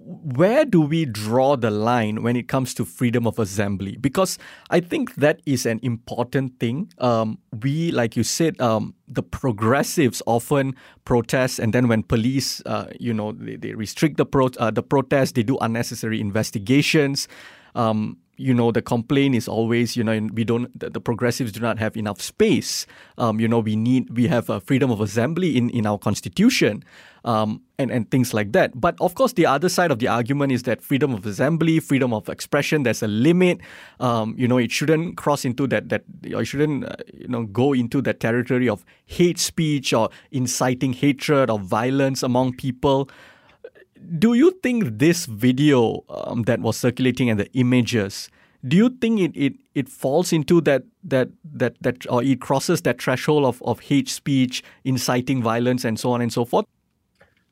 where 0.06 0.64
do 0.64 0.80
we 0.80 1.04
draw 1.04 1.56
the 1.56 1.70
line 1.70 2.22
when 2.22 2.36
it 2.36 2.46
comes 2.46 2.74
to 2.74 2.84
freedom 2.84 3.26
of 3.26 3.38
assembly? 3.38 3.96
Because 3.96 4.38
I 4.70 4.78
think 4.78 5.16
that 5.16 5.40
is 5.46 5.66
an 5.66 5.80
important 5.82 6.60
thing. 6.60 6.92
Um, 6.98 7.38
we, 7.62 7.90
like 7.90 8.16
you 8.16 8.22
said, 8.22 8.60
um, 8.60 8.94
the 9.08 9.22
progressives 9.22 10.22
often 10.26 10.76
protest, 11.04 11.58
and 11.58 11.72
then 11.72 11.88
when 11.88 12.04
police, 12.04 12.62
uh, 12.66 12.86
you 13.00 13.12
know, 13.12 13.32
they, 13.32 13.56
they 13.56 13.74
restrict 13.74 14.16
the 14.16 14.26
pro- 14.26 14.50
uh, 14.58 14.70
the 14.70 14.82
protest, 14.82 15.34
they 15.34 15.42
do 15.42 15.58
unnecessary 15.58 16.20
investigations. 16.20 17.26
Um, 17.74 18.18
you 18.36 18.52
know 18.52 18.70
the 18.70 18.82
complaint 18.82 19.34
is 19.34 19.48
always 19.48 19.96
you 19.96 20.04
know 20.04 20.28
we 20.32 20.44
don't 20.44 20.78
the, 20.78 20.90
the 20.90 21.00
progressives 21.00 21.52
do 21.52 21.60
not 21.60 21.78
have 21.78 21.96
enough 21.96 22.20
space. 22.20 22.86
Um, 23.18 23.40
you 23.40 23.48
know 23.48 23.60
we 23.60 23.76
need 23.76 24.10
we 24.16 24.26
have 24.28 24.50
a 24.50 24.60
freedom 24.60 24.90
of 24.90 25.00
assembly 25.00 25.56
in 25.56 25.70
in 25.70 25.86
our 25.86 25.98
constitution 25.98 26.84
um, 27.24 27.62
and 27.78 27.90
and 27.90 28.10
things 28.10 28.34
like 28.34 28.52
that. 28.52 28.78
But 28.78 28.96
of 29.00 29.14
course 29.14 29.32
the 29.32 29.46
other 29.46 29.68
side 29.68 29.90
of 29.90 29.98
the 29.98 30.08
argument 30.08 30.52
is 30.52 30.64
that 30.64 30.82
freedom 30.82 31.14
of 31.14 31.24
assembly 31.26 31.80
freedom 31.80 32.12
of 32.12 32.28
expression 32.28 32.82
there's 32.82 33.02
a 33.02 33.08
limit. 33.08 33.60
Um, 34.00 34.34
you 34.36 34.48
know 34.48 34.58
it 34.58 34.70
shouldn't 34.70 35.16
cross 35.16 35.44
into 35.44 35.66
that 35.68 35.88
that 35.88 36.04
or 36.34 36.42
it 36.42 36.46
shouldn't 36.46 36.84
uh, 36.84 36.96
you 37.12 37.28
know 37.28 37.44
go 37.44 37.72
into 37.72 38.02
that 38.02 38.20
territory 38.20 38.68
of 38.68 38.84
hate 39.06 39.38
speech 39.38 39.92
or 39.92 40.10
inciting 40.30 40.92
hatred 40.92 41.50
or 41.50 41.58
violence 41.58 42.22
among 42.22 42.56
people 42.56 43.08
do 44.18 44.34
you 44.34 44.50
think 44.62 44.98
this 44.98 45.26
video 45.26 46.04
um, 46.08 46.42
that 46.42 46.60
was 46.60 46.76
circulating 46.76 47.30
and 47.30 47.40
the 47.40 47.50
images 47.52 48.28
do 48.66 48.76
you 48.76 48.88
think 48.88 49.20
it, 49.20 49.36
it, 49.36 49.54
it 49.74 49.88
falls 49.88 50.32
into 50.32 50.60
that 50.62 50.82
that 51.04 51.28
that 51.44 51.74
that 51.82 52.06
or 52.10 52.22
it 52.22 52.40
crosses 52.40 52.82
that 52.82 53.00
threshold 53.00 53.44
of, 53.44 53.62
of 53.62 53.80
hate 53.80 54.08
speech 54.08 54.62
inciting 54.84 55.42
violence 55.42 55.84
and 55.84 55.98
so 55.98 56.10
on 56.12 56.20
and 56.20 56.32
so 56.32 56.44
forth 56.44 56.66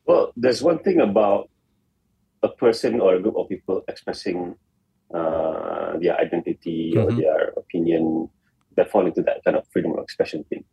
well 0.06 0.32
there's 0.36 0.62
one 0.62 0.78
thing 0.78 1.00
about 1.00 1.48
a 2.42 2.48
person 2.48 3.00
or 3.00 3.14
a 3.14 3.20
group 3.20 3.36
of 3.36 3.48
people 3.48 3.82
expressing 3.88 4.54
uh, 5.14 5.96
their 5.98 6.18
identity 6.18 6.92
mm-hmm. 6.94 7.06
or 7.06 7.12
their 7.12 7.48
opinion 7.56 8.28
that 8.76 8.90
fall 8.90 9.06
into 9.06 9.22
that 9.22 9.42
kind 9.44 9.56
of 9.56 9.66
freedom 9.68 9.92
of 9.92 9.98
expression 9.98 10.44
thing 10.44 10.64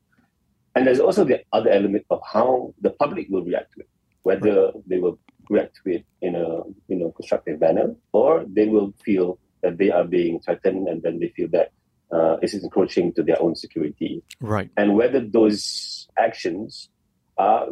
and 0.76 0.88
there's 0.88 1.00
also 1.00 1.24
the 1.24 1.42
other 1.52 1.70
element 1.70 2.06
of 2.10 2.20
how 2.26 2.74
the 2.82 2.90
public 2.92 3.28
will 3.30 3.44
react 3.44 3.74
to 3.74 3.82
it 3.82 3.90
whether 4.24 4.66
right. 4.66 4.74
they 4.88 5.00
will 5.00 5.18
react 5.52 5.78
to 5.84 5.92
it 5.92 6.06
in 6.22 6.36
a 6.36 6.48
you 6.88 6.98
know 6.98 7.12
constructive 7.12 7.60
manner, 7.60 7.96
or 8.12 8.46
they 8.48 8.68
will 8.68 8.94
feel 9.04 9.38
that 9.62 9.78
they 9.78 9.92
are 9.92 10.06
being 10.06 10.40
threatened, 10.40 10.88
and 10.88 11.04
then 11.04 11.20
they 11.20 11.30
feel 11.30 11.50
that 11.50 11.72
uh, 12.12 12.38
it 12.42 12.54
is 12.54 12.64
encroaching 12.64 13.14
to 13.14 13.24
their 13.24 13.42
own 13.42 13.56
security. 13.56 14.24
Right. 14.40 14.70
And 14.78 14.96
whether 14.96 15.20
those 15.20 16.08
actions 16.18 16.90
are 17.38 17.68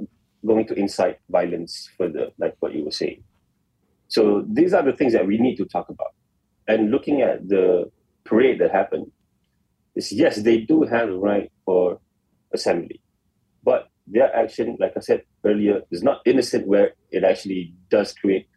going 0.46 0.68
to 0.68 0.74
incite 0.76 1.20
violence 1.30 1.90
further, 1.98 2.30
like 2.38 2.56
what 2.60 2.74
you 2.74 2.86
were 2.86 2.92
saying. 2.92 3.24
So 4.08 4.46
these 4.48 4.74
are 4.74 4.84
the 4.84 4.94
things 4.94 5.14
that 5.14 5.28
we 5.28 5.38
need 5.38 5.58
to 5.58 5.66
talk 5.66 5.90
about. 5.90 6.14
And 6.68 6.92
looking 6.92 7.22
at 7.22 7.48
the 7.48 7.92
parade 8.24 8.60
that 8.60 8.72
happened, 8.72 9.12
is 9.96 10.12
yes, 10.12 10.38
they 10.38 10.60
do 10.60 10.84
have 10.84 11.10
a 11.10 11.18
right 11.18 11.52
for 11.66 12.00
assembly, 12.54 13.02
but 13.64 13.90
their 14.10 14.36
action, 14.36 14.78
like 14.80 14.94
I 14.98 15.02
said 15.02 15.24
earlier, 15.46 15.82
is 15.92 16.04
not 16.04 16.22
innocent 16.26 16.68
where 16.68 16.94
it 17.12 17.24
actually 17.24 17.74
does 17.90 18.14
create 18.14 18.48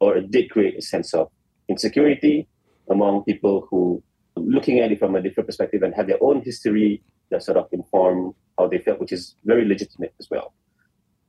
or 0.00 0.16
it 0.16 0.30
did 0.30 0.50
create 0.50 0.76
a 0.78 0.82
sense 0.82 1.14
of 1.14 1.30
insecurity 1.68 2.48
among 2.90 3.24
people 3.24 3.66
who 3.70 4.02
looking 4.36 4.80
at 4.80 4.90
it 4.92 4.98
from 4.98 5.14
a 5.14 5.22
different 5.22 5.46
perspective 5.46 5.82
and 5.82 5.94
have 5.94 6.06
their 6.06 6.22
own 6.22 6.42
history 6.42 7.02
that 7.30 7.42
sort 7.42 7.56
of 7.56 7.68
inform 7.72 8.34
how 8.58 8.66
they 8.66 8.78
felt, 8.78 9.00
which 9.00 9.12
is 9.12 9.36
very 9.44 9.64
legitimate 9.64 10.14
as 10.18 10.28
well. 10.30 10.52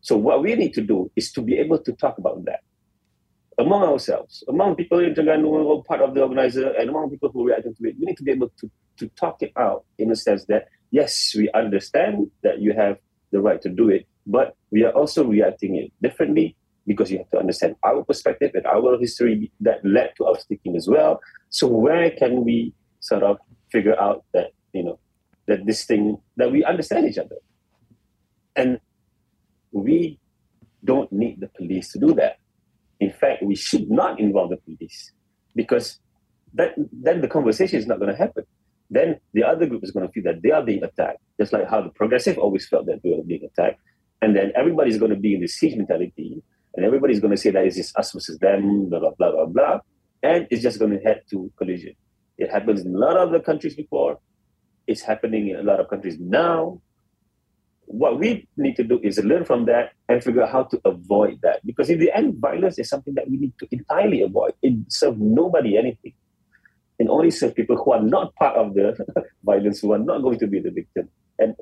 So 0.02 0.18
what 0.18 0.42
we 0.42 0.56
need 0.56 0.74
to 0.74 0.82
do 0.82 1.12
is 1.16 1.32
to 1.34 1.42
be 1.42 1.58
able 1.58 1.80
to 1.80 1.92
talk 1.94 2.18
about 2.18 2.44
that 2.46 2.62
among 3.58 3.84
ourselves, 3.84 4.44
among 4.48 4.76
people 4.76 5.00
in 5.00 5.14
Terengganu 5.14 5.44
who 5.44 5.80
are 5.80 5.84
part 5.84 6.02
of 6.02 6.14
the 6.14 6.22
organizer, 6.22 6.72
and 6.72 6.90
among 6.90 7.10
people 7.10 7.30
who 7.30 7.48
react 7.48 7.64
to 7.64 7.70
it. 7.70 7.96
We 8.00 8.06
need 8.06 8.18
to 8.18 8.24
be 8.24 8.32
able 8.32 8.52
to, 8.60 8.70
to 8.98 9.08
talk 9.10 9.42
it 9.42 9.52
out 9.58 9.86
in 9.98 10.12
a 10.12 10.16
sense 10.16 10.46
that, 10.46 10.68
yes, 10.92 11.34
we 11.38 11.50
understand 11.54 12.28
that 12.44 12.60
you 12.60 12.74
have 12.74 12.98
the 13.36 13.42
right 13.42 13.62
to 13.62 13.70
do 13.70 13.90
it, 13.90 14.08
but 14.26 14.56
we 14.72 14.84
are 14.86 14.96
also 15.00 15.26
reacting 15.26 15.76
it 15.76 15.92
differently 16.02 16.56
because 16.88 17.12
you 17.12 17.18
have 17.18 17.30
to 17.32 17.40
understand 17.40 17.76
our 17.84 18.02
perspective 18.04 18.52
and 18.54 18.66
our 18.66 18.98
history 18.98 19.52
that 19.60 19.84
led 19.84 20.14
to 20.18 20.26
our 20.26 20.40
sticking 20.40 20.76
as 20.76 20.88
well. 20.88 21.20
So 21.50 21.68
where 21.68 22.10
can 22.12 22.46
we 22.46 22.74
sort 23.02 23.24
of 23.24 23.38
figure 23.72 24.00
out 24.00 24.24
that 24.34 24.48
you 24.74 24.84
know 24.84 24.98
that 25.48 25.66
this 25.66 25.86
thing 25.86 26.18
that 26.38 26.50
we 26.52 26.64
understand 26.64 27.08
each 27.10 27.18
other, 27.18 27.40
and 28.56 28.80
we 29.72 30.20
don't 30.84 31.12
need 31.12 31.42
the 31.42 31.50
police 31.60 31.92
to 31.92 32.00
do 32.00 32.14
that. 32.16 32.38
In 33.00 33.12
fact, 33.12 33.44
we 33.44 33.56
should 33.56 33.90
not 33.90 34.20
involve 34.20 34.52
the 34.52 34.58
police 34.58 35.12
because 35.56 36.00
that 36.54 36.74
then 37.06 37.20
the 37.22 37.28
conversation 37.28 37.78
is 37.80 37.88
not 37.88 38.00
going 38.00 38.12
to 38.12 38.18
happen 38.18 38.46
then 38.90 39.20
the 39.34 39.44
other 39.44 39.66
group 39.66 39.84
is 39.84 39.92
going 39.92 40.08
to 40.08 40.12
feel 40.12 40.24
that 40.24 40.42
they 40.42 40.52
are 40.52 40.64
being 40.64 40.84
attacked, 40.84 41.20
just 41.40 41.54
like 41.54 41.68
how 41.70 41.82
the 41.82 41.90
progressive 41.90 42.38
always 42.38 42.68
felt 42.68 42.86
that 42.86 43.02
they 43.04 43.10
were 43.10 43.24
being 43.24 43.44
attacked. 43.44 43.80
And 44.22 44.36
then 44.36 44.52
everybody's 44.56 44.98
going 44.98 45.12
to 45.12 45.18
be 45.18 45.36
in 45.36 45.42
this 45.42 45.56
siege 45.56 45.76
mentality, 45.76 46.42
and 46.76 46.86
everybody's 46.86 47.20
going 47.20 47.32
to 47.32 47.38
say 47.38 47.52
that 47.52 47.66
it's 47.66 47.76
just 47.76 47.98
us 47.98 48.12
versus 48.12 48.38
them, 48.40 48.90
blah, 48.90 49.00
blah, 49.00 49.12
blah, 49.18 49.32
blah, 49.32 49.46
blah. 49.46 49.80
And 50.24 50.48
it's 50.50 50.62
just 50.62 50.80
going 50.80 50.92
to 50.92 51.00
head 51.00 51.22
to 51.32 51.52
collision. 51.58 51.94
It 52.38 52.50
happens 52.52 52.82
in 52.82 52.96
a 52.96 52.98
lot 52.98 53.18
of 53.18 53.32
the 53.32 53.40
countries 53.40 53.76
before. 53.76 54.20
It's 54.88 55.02
happening 55.02 55.50
in 55.50 55.56
a 55.58 55.64
lot 55.64 55.80
of 55.80 55.90
countries 55.90 56.18
now. 56.20 56.82
What 57.88 58.20
we 58.20 58.48
need 58.58 58.76
to 58.78 58.84
do 58.84 59.00
is 59.04 59.20
learn 59.24 59.46
from 59.46 59.66
that 59.66 59.92
and 60.10 60.24
figure 60.24 60.44
out 60.44 60.52
how 60.52 60.64
to 60.64 60.82
avoid 60.86 61.40
that. 61.44 61.66
Because 61.66 61.90
in 61.90 62.00
the 62.00 62.16
end, 62.16 62.38
violence 62.40 62.80
is 62.80 62.90
something 62.90 63.14
that 63.14 63.30
we 63.30 63.38
need 63.38 63.54
to 63.60 63.68
entirely 63.72 64.22
avoid. 64.22 64.54
It 64.62 64.74
serves 64.90 65.18
nobody 65.20 65.78
anything 65.78 66.14
and 67.00 67.10
only 67.10 67.32
serve 67.32 67.56
people 67.56 67.78
who 67.78 67.92
are 67.92 68.02
not 68.02 68.34
part 68.36 68.56
of 68.56 68.74
the 68.74 68.96
violence, 69.44 69.82
who 69.82 69.94
are 69.94 70.00
not 70.00 70.22
going 70.22 70.40
to 70.40 70.48
be 70.48 70.60
the 70.60 70.72
victim. 70.72 71.10
And 71.40 71.56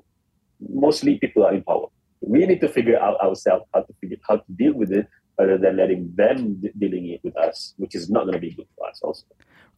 mostly 0.70 1.18
people 1.18 1.46
are 1.46 1.54
in 1.54 1.64
power. 1.64 1.88
we 2.22 2.46
need 2.46 2.62
to 2.62 2.70
figure 2.70 3.00
out 3.00 3.20
ourselves 3.20 3.66
how 3.74 3.82
to 3.82 3.94
figure 4.00 4.18
how 4.28 4.38
to 4.38 4.52
deal 4.56 4.74
with 4.74 4.92
it 4.92 5.08
rather 5.38 5.58
than 5.58 5.78
letting 5.78 6.12
them 6.16 6.62
dealing 6.78 7.10
it 7.10 7.22
with 7.24 7.36
us, 7.38 7.74
which 7.78 7.96
is 7.96 8.10
not 8.10 8.24
going 8.24 8.34
to 8.34 8.40
be 8.40 8.54
good 8.54 8.68
for 8.78 8.88
us 8.88 9.00
also. 9.02 9.26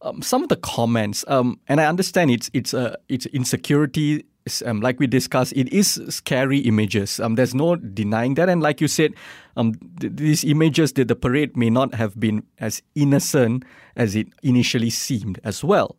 Um, 0.02 0.22
some 0.22 0.42
of 0.42 0.48
the 0.48 0.56
comments, 0.56 1.24
um, 1.26 1.58
and 1.68 1.80
I 1.80 1.86
understand 1.86 2.30
it's 2.30 2.50
it's 2.52 2.74
uh, 2.74 2.96
it's 3.08 3.26
insecurity. 3.26 4.24
Um, 4.64 4.80
like 4.80 5.00
we 5.00 5.08
discussed, 5.08 5.52
it 5.56 5.72
is 5.72 6.00
scary 6.08 6.58
images. 6.58 7.18
Um, 7.18 7.34
there's 7.34 7.54
no 7.54 7.74
denying 7.76 8.34
that, 8.34 8.48
and 8.48 8.62
like 8.62 8.80
you 8.80 8.86
said, 8.86 9.14
um, 9.56 9.74
th- 9.98 10.12
these 10.14 10.44
images, 10.44 10.92
that 10.92 11.08
the 11.08 11.16
parade 11.16 11.56
may 11.56 11.70
not 11.70 11.94
have 11.94 12.20
been 12.20 12.44
as 12.58 12.80
innocent 12.94 13.64
as 13.96 14.14
it 14.14 14.28
initially 14.42 14.90
seemed 14.90 15.40
as 15.42 15.64
well. 15.64 15.96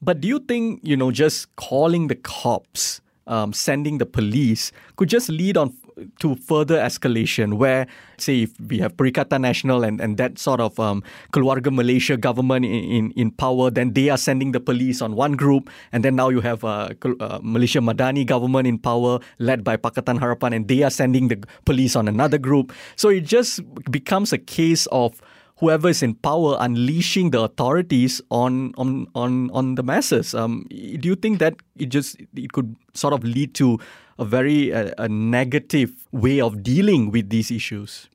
But 0.00 0.20
do 0.20 0.28
you 0.28 0.38
think 0.38 0.80
you 0.82 0.96
know 0.96 1.10
just 1.10 1.54
calling 1.56 2.06
the 2.08 2.14
cops? 2.14 3.02
Um, 3.30 3.52
sending 3.54 3.98
the 3.98 4.06
police 4.06 4.72
could 4.96 5.08
just 5.08 5.30
lead 5.30 5.56
on 5.56 5.72
to 6.18 6.34
further 6.36 6.78
escalation 6.78 7.54
where 7.54 7.86
say 8.18 8.42
if 8.42 8.52
we 8.60 8.78
have 8.78 8.96
Perikatan 8.96 9.44
Nasional 9.44 9.86
and, 9.86 10.00
and 10.00 10.16
that 10.16 10.38
sort 10.38 10.60
of 10.60 10.78
um, 10.80 11.02
Keluarga 11.32 11.72
Malaysia 11.72 12.16
government 12.16 12.64
in, 12.64 12.72
in, 12.72 13.10
in, 13.12 13.30
power 13.30 13.70
then 13.70 13.92
they 13.92 14.08
are 14.08 14.16
sending 14.16 14.52
the 14.52 14.60
police 14.60 15.00
on 15.00 15.14
one 15.14 15.32
group 15.32 15.70
and 15.92 16.04
then 16.04 16.16
now 16.16 16.28
you 16.28 16.40
have 16.40 16.64
uh, 16.64 16.90
uh, 17.20 17.38
Malaysia 17.42 17.78
Madani 17.78 18.26
government 18.26 18.66
in 18.66 18.78
power 18.78 19.20
led 19.38 19.62
by 19.62 19.76
Pakatan 19.76 20.18
Harapan 20.18 20.54
and 20.54 20.68
they 20.68 20.82
are 20.82 20.90
sending 20.90 21.28
the 21.28 21.42
police 21.64 21.96
on 21.96 22.08
another 22.08 22.38
group. 22.38 22.72
So 22.96 23.08
it 23.08 23.24
just 23.24 23.60
becomes 23.90 24.32
a 24.32 24.38
case 24.38 24.86
of 24.86 25.20
whoever 25.60 25.90
is 25.90 26.02
in 26.02 26.14
power 26.14 26.56
unleashing 26.58 27.30
the 27.30 27.40
authorities 27.40 28.20
on 28.30 28.72
on 28.76 29.06
on 29.14 29.50
on 29.52 29.74
the 29.74 29.82
masses. 29.82 30.34
Um, 30.34 30.66
do 30.70 31.08
you 31.08 31.14
think 31.14 31.38
that 31.38 31.54
it 31.76 31.90
just 31.90 32.16
it 32.34 32.52
could 32.52 32.74
sort 32.94 33.12
of 33.12 33.22
lead 33.22 33.54
to 33.54 33.78
a 34.18 34.24
very 34.24 34.72
uh, 34.72 34.90
a 34.98 35.08
negative 35.08 35.92
way 36.12 36.40
of 36.40 36.62
dealing 36.62 37.10
with 37.10 37.28
these 37.28 37.50
issues? 37.50 38.08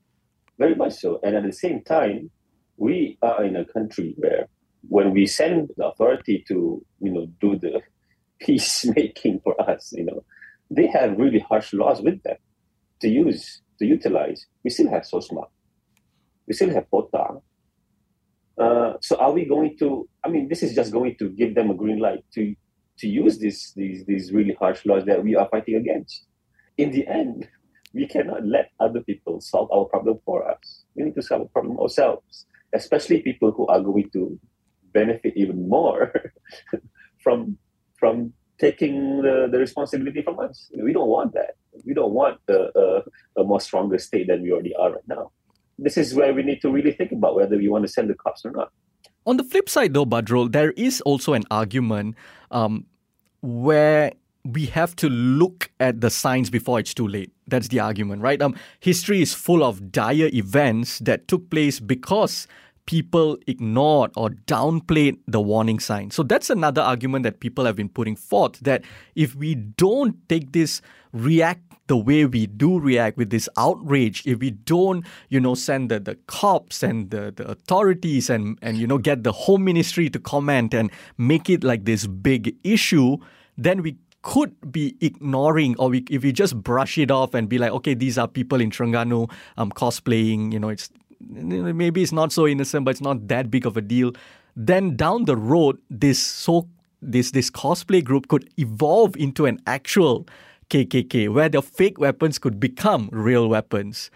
Very 0.58 0.76
much 0.76 0.94
so, 0.94 1.20
and 1.24 1.36
at 1.36 1.44
the 1.44 1.54
same 1.54 1.82
time, 1.84 2.32
we 2.78 3.18
are 3.22 3.44
in 3.44 3.56
a 3.56 3.66
country 3.66 4.16
where 4.18 4.48
when 4.90 5.12
we 5.12 5.28
send 5.28 5.70
the 5.78 5.86
authority 5.86 6.44
to 6.48 6.84
you 7.00 7.12
know 7.12 7.28
do 7.40 7.58
the 7.58 7.82
peacemaking 8.40 9.40
for 9.44 9.54
us, 9.62 9.94
you 9.96 10.04
know, 10.04 10.24
they 10.72 10.88
have 10.88 11.18
really 11.18 11.40
harsh 11.40 11.74
laws 11.74 12.02
with 12.02 12.22
them 12.24 12.38
to 13.02 13.08
use 13.08 13.62
to 13.78 13.86
utilize. 13.86 14.48
We 14.64 14.72
still 14.72 14.90
have 14.90 15.06
so 15.06 15.20
SOSMA 15.20 15.46
we 16.48 16.54
still 16.54 16.70
have 16.70 16.90
POTA. 16.90 17.42
Uh, 18.58 18.94
so 19.02 19.18
are 19.18 19.32
we 19.32 19.46
going 19.46 19.78
to? 19.80 20.08
I 20.24 20.30
mean, 20.30 20.48
this 20.48 20.64
is 20.64 20.74
just 20.74 20.92
going 20.92 21.16
to 21.20 21.30
give 21.30 21.56
them 21.56 21.70
a 21.70 21.74
green 21.74 22.00
light 22.00 22.24
to 22.36 22.56
to 23.00 23.08
use 23.08 23.38
these 23.38 23.74
these 23.76 24.06
these 24.06 24.32
really 24.32 24.54
harsh 24.54 24.86
laws 24.86 25.06
that 25.06 25.24
we 25.24 25.36
are 25.36 25.48
fighting 25.50 25.76
against. 25.76 26.26
In 26.78 26.92
the 26.92 27.06
end, 27.08 27.48
we 27.94 28.08
cannot 28.08 28.46
let 28.46 28.72
other 28.80 29.02
people 29.02 29.42
solve 29.42 29.70
our 29.72 29.86
problem 29.86 30.20
for 30.26 30.50
us. 30.50 30.84
We 30.96 31.04
need 31.04 31.16
to 31.16 31.22
solve 31.22 31.44
the 31.44 31.50
problem 31.50 31.80
ourselves, 31.80 32.46
especially 32.74 33.22
people 33.22 33.52
who 33.52 33.68
are 33.68 33.82
going 33.82 34.10
to 34.12 34.40
benefit 34.94 35.34
even 35.36 35.68
more 35.68 36.32
from 37.24 37.58
from 37.98 38.34
taking 38.58 39.22
the, 39.22 39.50
the 39.52 39.60
responsibility 39.60 40.22
from 40.22 40.40
us. 40.40 40.72
We 40.82 40.94
don't 40.94 41.10
want 41.10 41.34
that. 41.34 41.56
We 41.86 41.94
don't 41.94 42.14
want 42.14 42.40
a, 42.48 42.70
a, 42.80 43.42
a 43.42 43.44
more 43.44 43.60
stronger 43.60 43.98
state 43.98 44.28
than 44.28 44.44
we 44.44 44.54
already 44.54 44.74
are 44.76 44.94
right 44.94 45.08
now 45.08 45.32
this 45.78 45.98
is 45.98 46.14
where 46.14 46.34
we 46.34 46.44
need 46.44 46.62
to 46.62 46.72
really 46.72 46.92
think 46.92 47.12
about 47.12 47.36
whether 47.36 47.58
we 47.58 47.68
want 47.68 47.84
to 47.84 47.88
send 47.88 48.10
the 48.10 48.16
cops 48.16 48.46
or 48.46 48.52
not. 48.52 48.72
On 49.26 49.38
the 49.38 49.44
flip 49.44 49.70
side, 49.70 49.94
though, 49.94 50.06
Badrul, 50.06 50.52
there 50.52 50.72
is 50.72 51.02
also 51.02 51.34
an 51.34 51.44
argument 51.50 52.16
um, 52.52 52.86
where 53.42 54.12
we 54.44 54.68
have 54.68 54.96
to 54.98 55.10
look 55.10 55.72
at 55.80 56.02
the 56.02 56.10
signs 56.10 56.50
before 56.50 56.80
it's 56.80 56.94
too 56.94 57.08
late. 57.08 57.32
That's 57.48 57.68
the 57.70 57.80
argument, 57.80 58.22
right? 58.22 58.40
Um, 58.42 58.56
history 58.80 59.22
is 59.22 59.34
full 59.34 59.64
of 59.64 59.92
dire 59.92 60.30
events 60.34 61.00
that 61.00 61.28
took 61.28 61.50
place 61.50 61.80
because 61.80 62.48
people 62.86 63.38
ignored 63.48 64.12
or 64.16 64.30
downplayed 64.30 65.18
the 65.28 65.42
warning 65.42 65.80
signs. 65.80 66.14
So 66.14 66.22
that's 66.22 66.52
another 66.52 66.82
argument 66.82 67.24
that 67.24 67.40
people 67.40 67.66
have 67.66 67.76
been 67.76 67.90
putting 67.90 68.16
forth 68.16 68.60
that 68.60 68.84
if 69.16 69.34
we 69.34 69.56
don't 69.56 70.18
take 70.30 70.52
this 70.52 70.82
react 71.12 71.62
the 71.88 71.98
way 71.98 72.26
we 72.26 72.48
do 72.48 72.80
react 72.80 73.18
with 73.18 73.30
this 73.30 73.48
outrage 73.58 74.26
if 74.26 74.40
we 74.40 74.52
don't 74.52 75.06
you 75.30 75.40
know 75.40 75.54
send 75.54 75.90
the, 75.90 76.00
the 76.00 76.16
cops 76.28 76.82
and 76.82 77.12
the, 77.12 77.32
the 77.36 77.48
authorities 77.48 78.30
and 78.30 78.58
and 78.62 78.78
you 78.78 78.88
know 78.88 78.98
get 78.98 79.24
the 79.24 79.32
home 79.32 79.64
ministry 79.64 80.10
to 80.10 80.20
comment 80.20 80.74
and 80.74 80.92
make 81.18 81.50
it 81.50 81.64
like 81.64 81.86
this 81.86 82.08
big 82.08 82.56
issue 82.64 83.18
then 83.58 83.82
we 83.82 83.96
could 84.22 84.56
be 84.72 84.96
ignoring 85.02 85.76
or 85.78 85.90
we, 85.90 86.04
if 86.10 86.24
we 86.24 86.32
just 86.32 86.62
brush 86.64 86.98
it 86.98 87.12
off 87.12 87.36
and 87.36 87.48
be 87.48 87.60
like 87.60 87.72
okay 87.72 87.94
these 87.94 88.18
are 88.18 88.28
people 88.28 88.60
in 88.60 88.72
Terengganu 88.72 89.30
um, 89.58 89.72
cosplaying 89.72 90.52
you 90.52 90.60
know 90.60 90.70
it's 90.70 90.90
maybe 91.20 92.02
it's 92.02 92.12
not 92.12 92.32
so 92.32 92.48
innocent 92.48 92.86
but 92.86 92.92
it's 92.92 93.02
not 93.02 93.28
that 93.28 93.50
big 93.50 93.66
of 93.66 93.78
a 93.78 93.82
deal. 93.82 94.12
Then 94.56 94.96
down 94.96 95.26
the 95.26 95.36
road 95.36 95.78
this 95.90 96.20
so 96.20 96.68
this 97.02 97.32
this 97.32 97.50
cosplay 97.50 98.04
group 98.04 98.28
could 98.28 98.50
evolve 98.58 99.16
into 99.18 99.46
an 99.46 99.60
actual 99.68 100.28
KKK, 100.70 101.30
where 101.30 101.50
the 101.50 101.62
fake 101.62 102.00
weapons 102.00 102.40
could 102.40 102.60
become 102.60 103.10
real 103.12 103.48
weapons? 103.48 104.12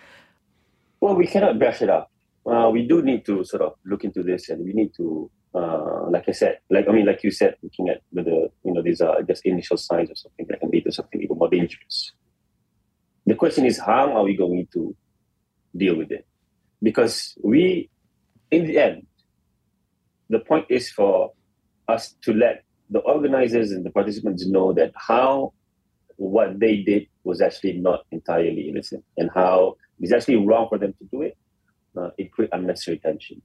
Well, 0.99 1.15
we 1.15 1.27
cannot 1.27 1.59
brush 1.59 1.81
it 1.81 1.89
up. 1.89 2.11
Uh, 2.45 2.69
we 2.71 2.87
do 2.87 3.01
need 3.01 3.25
to 3.25 3.43
sort 3.43 3.61
of 3.61 3.73
look 3.85 4.03
into 4.03 4.23
this, 4.23 4.49
and 4.49 4.65
we 4.65 4.73
need 4.73 4.91
to, 4.97 5.29
uh, 5.53 6.09
like 6.09 6.27
I 6.27 6.31
said, 6.31 6.59
like 6.69 6.87
I 6.87 6.91
mean, 6.91 7.05
like 7.05 7.23
you 7.23 7.31
said, 7.31 7.55
looking 7.61 7.89
at 7.89 8.01
whether 8.11 8.47
you 8.63 8.73
know 8.73 8.81
these 8.81 9.01
are 9.01 9.21
just 9.21 9.45
initial 9.45 9.77
signs 9.77 10.09
of 10.09 10.17
something 10.17 10.45
that 10.49 10.59
can 10.59 10.69
lead 10.69 10.85
to 10.85 10.91
something 10.91 11.21
even 11.21 11.37
more 11.37 11.49
dangerous. 11.49 12.11
The 13.25 13.35
question 13.35 13.65
is, 13.65 13.77
how 13.77 14.11
are 14.13 14.23
we 14.23 14.35
going 14.35 14.67
to 14.73 14.95
deal 15.75 15.95
with 15.95 16.11
it? 16.11 16.25
Because 16.81 17.37
we, 17.43 17.89
in 18.49 18.65
the 18.65 18.79
end, 18.79 19.05
the 20.29 20.39
point 20.39 20.65
is 20.69 20.89
for 20.89 21.33
us 21.87 22.15
to 22.23 22.33
let 22.33 22.63
the 22.89 22.99
organizers 22.99 23.71
and 23.71 23.85
the 23.85 23.91
participants 23.91 24.47
know 24.47 24.73
that 24.73 24.91
how 24.95 25.53
what 26.19 26.59
they 26.59 26.77
did 26.77 27.07
was 27.23 27.41
actually 27.41 27.73
not 27.73 28.01
entirely 28.11 28.67
innocent 28.69 29.03
and 29.17 29.29
how 29.33 29.75
it's 29.99 30.11
actually 30.11 30.35
wrong 30.35 30.67
for 30.69 30.77
them 30.77 30.93
to 30.99 31.05
do 31.05 31.21
it. 31.21 31.37
Uh, 31.97 32.09
it 32.17 32.31
created 32.31 32.53
unnecessary 32.53 32.99
tension. 32.99 33.41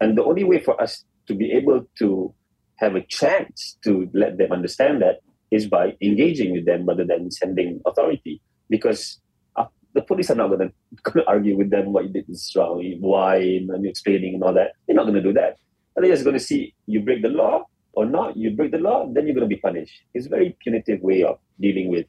And 0.00 0.16
the 0.16 0.24
only 0.24 0.44
way 0.44 0.60
for 0.60 0.80
us 0.80 1.04
to 1.26 1.34
be 1.34 1.50
able 1.52 1.86
to 1.98 2.34
have 2.76 2.94
a 2.94 3.02
chance 3.02 3.78
to 3.82 4.08
let 4.12 4.38
them 4.38 4.52
understand 4.52 5.02
that 5.02 5.20
is 5.50 5.66
by 5.66 5.96
engaging 6.02 6.52
with 6.52 6.66
them 6.66 6.86
rather 6.86 7.04
than 7.04 7.30
sending 7.30 7.80
authority. 7.86 8.40
Because 8.68 9.20
uh, 9.56 9.64
the 9.94 10.02
police 10.02 10.30
are 10.30 10.34
not 10.34 10.48
going 10.48 10.70
to 11.12 11.26
argue 11.26 11.56
with 11.56 11.70
them 11.70 11.92
what 11.92 12.04
you 12.04 12.10
did 12.10 12.28
is 12.28 12.52
wrong, 12.54 12.84
why, 13.00 13.36
and 13.36 13.86
explaining 13.86 14.34
and 14.34 14.44
all 14.44 14.54
that. 14.54 14.72
They're 14.86 14.96
not 14.96 15.04
going 15.04 15.14
to 15.14 15.22
do 15.22 15.32
that. 15.32 15.56
And 15.96 16.04
they're 16.04 16.12
just 16.12 16.24
going 16.24 16.38
to 16.38 16.44
see 16.44 16.74
you 16.86 17.00
break 17.00 17.22
the 17.22 17.30
law 17.30 17.64
or 17.94 18.04
not. 18.04 18.36
You 18.36 18.50
break 18.50 18.70
the 18.70 18.78
law, 18.78 19.10
then 19.12 19.26
you're 19.26 19.34
going 19.34 19.48
to 19.48 19.54
be 19.54 19.60
punished. 19.60 20.02
It's 20.14 20.26
a 20.26 20.28
very 20.28 20.56
punitive 20.62 21.00
way 21.00 21.24
of 21.24 21.38
dealing 21.58 21.88
with 21.88 22.06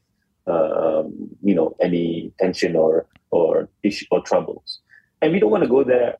um, 0.50 1.30
you 1.44 1.56
know 1.56 1.76
any 1.82 2.32
tension 2.40 2.76
or 2.76 3.08
or 3.32 3.70
issue 3.84 4.06
or 4.12 4.22
troubles. 4.22 4.80
And 5.22 5.34
we 5.34 5.40
don't 5.40 5.52
want 5.52 5.64
to 5.64 5.70
go 5.70 5.84
there. 5.84 6.18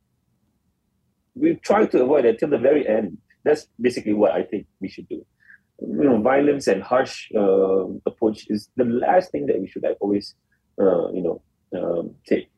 We 1.36 1.56
try 1.56 1.86
to 1.86 2.04
avoid 2.04 2.26
it 2.26 2.40
till 2.40 2.50
the 2.50 2.58
very 2.58 2.88
end. 2.88 3.18
That's 3.44 3.68
basically 3.80 4.14
what 4.14 4.32
i 4.32 4.44
think 4.44 4.68
we 4.82 4.90
should 4.90 5.08
do. 5.08 5.26
You 5.82 6.04
know 6.04 6.22
violence 6.22 6.68
and 6.68 6.84
harsh 6.84 7.30
uh, 7.36 7.86
approach 8.06 8.48
is 8.50 8.70
the 8.76 8.86
last 8.86 9.32
thing 9.32 9.46
that 9.48 9.60
we 9.60 9.68
should 9.68 9.84
like, 9.84 9.98
always 10.00 10.36
uh, 10.80 11.10
you 11.12 11.24
know 11.24 11.42
um, 11.78 12.16
take. 12.28 12.50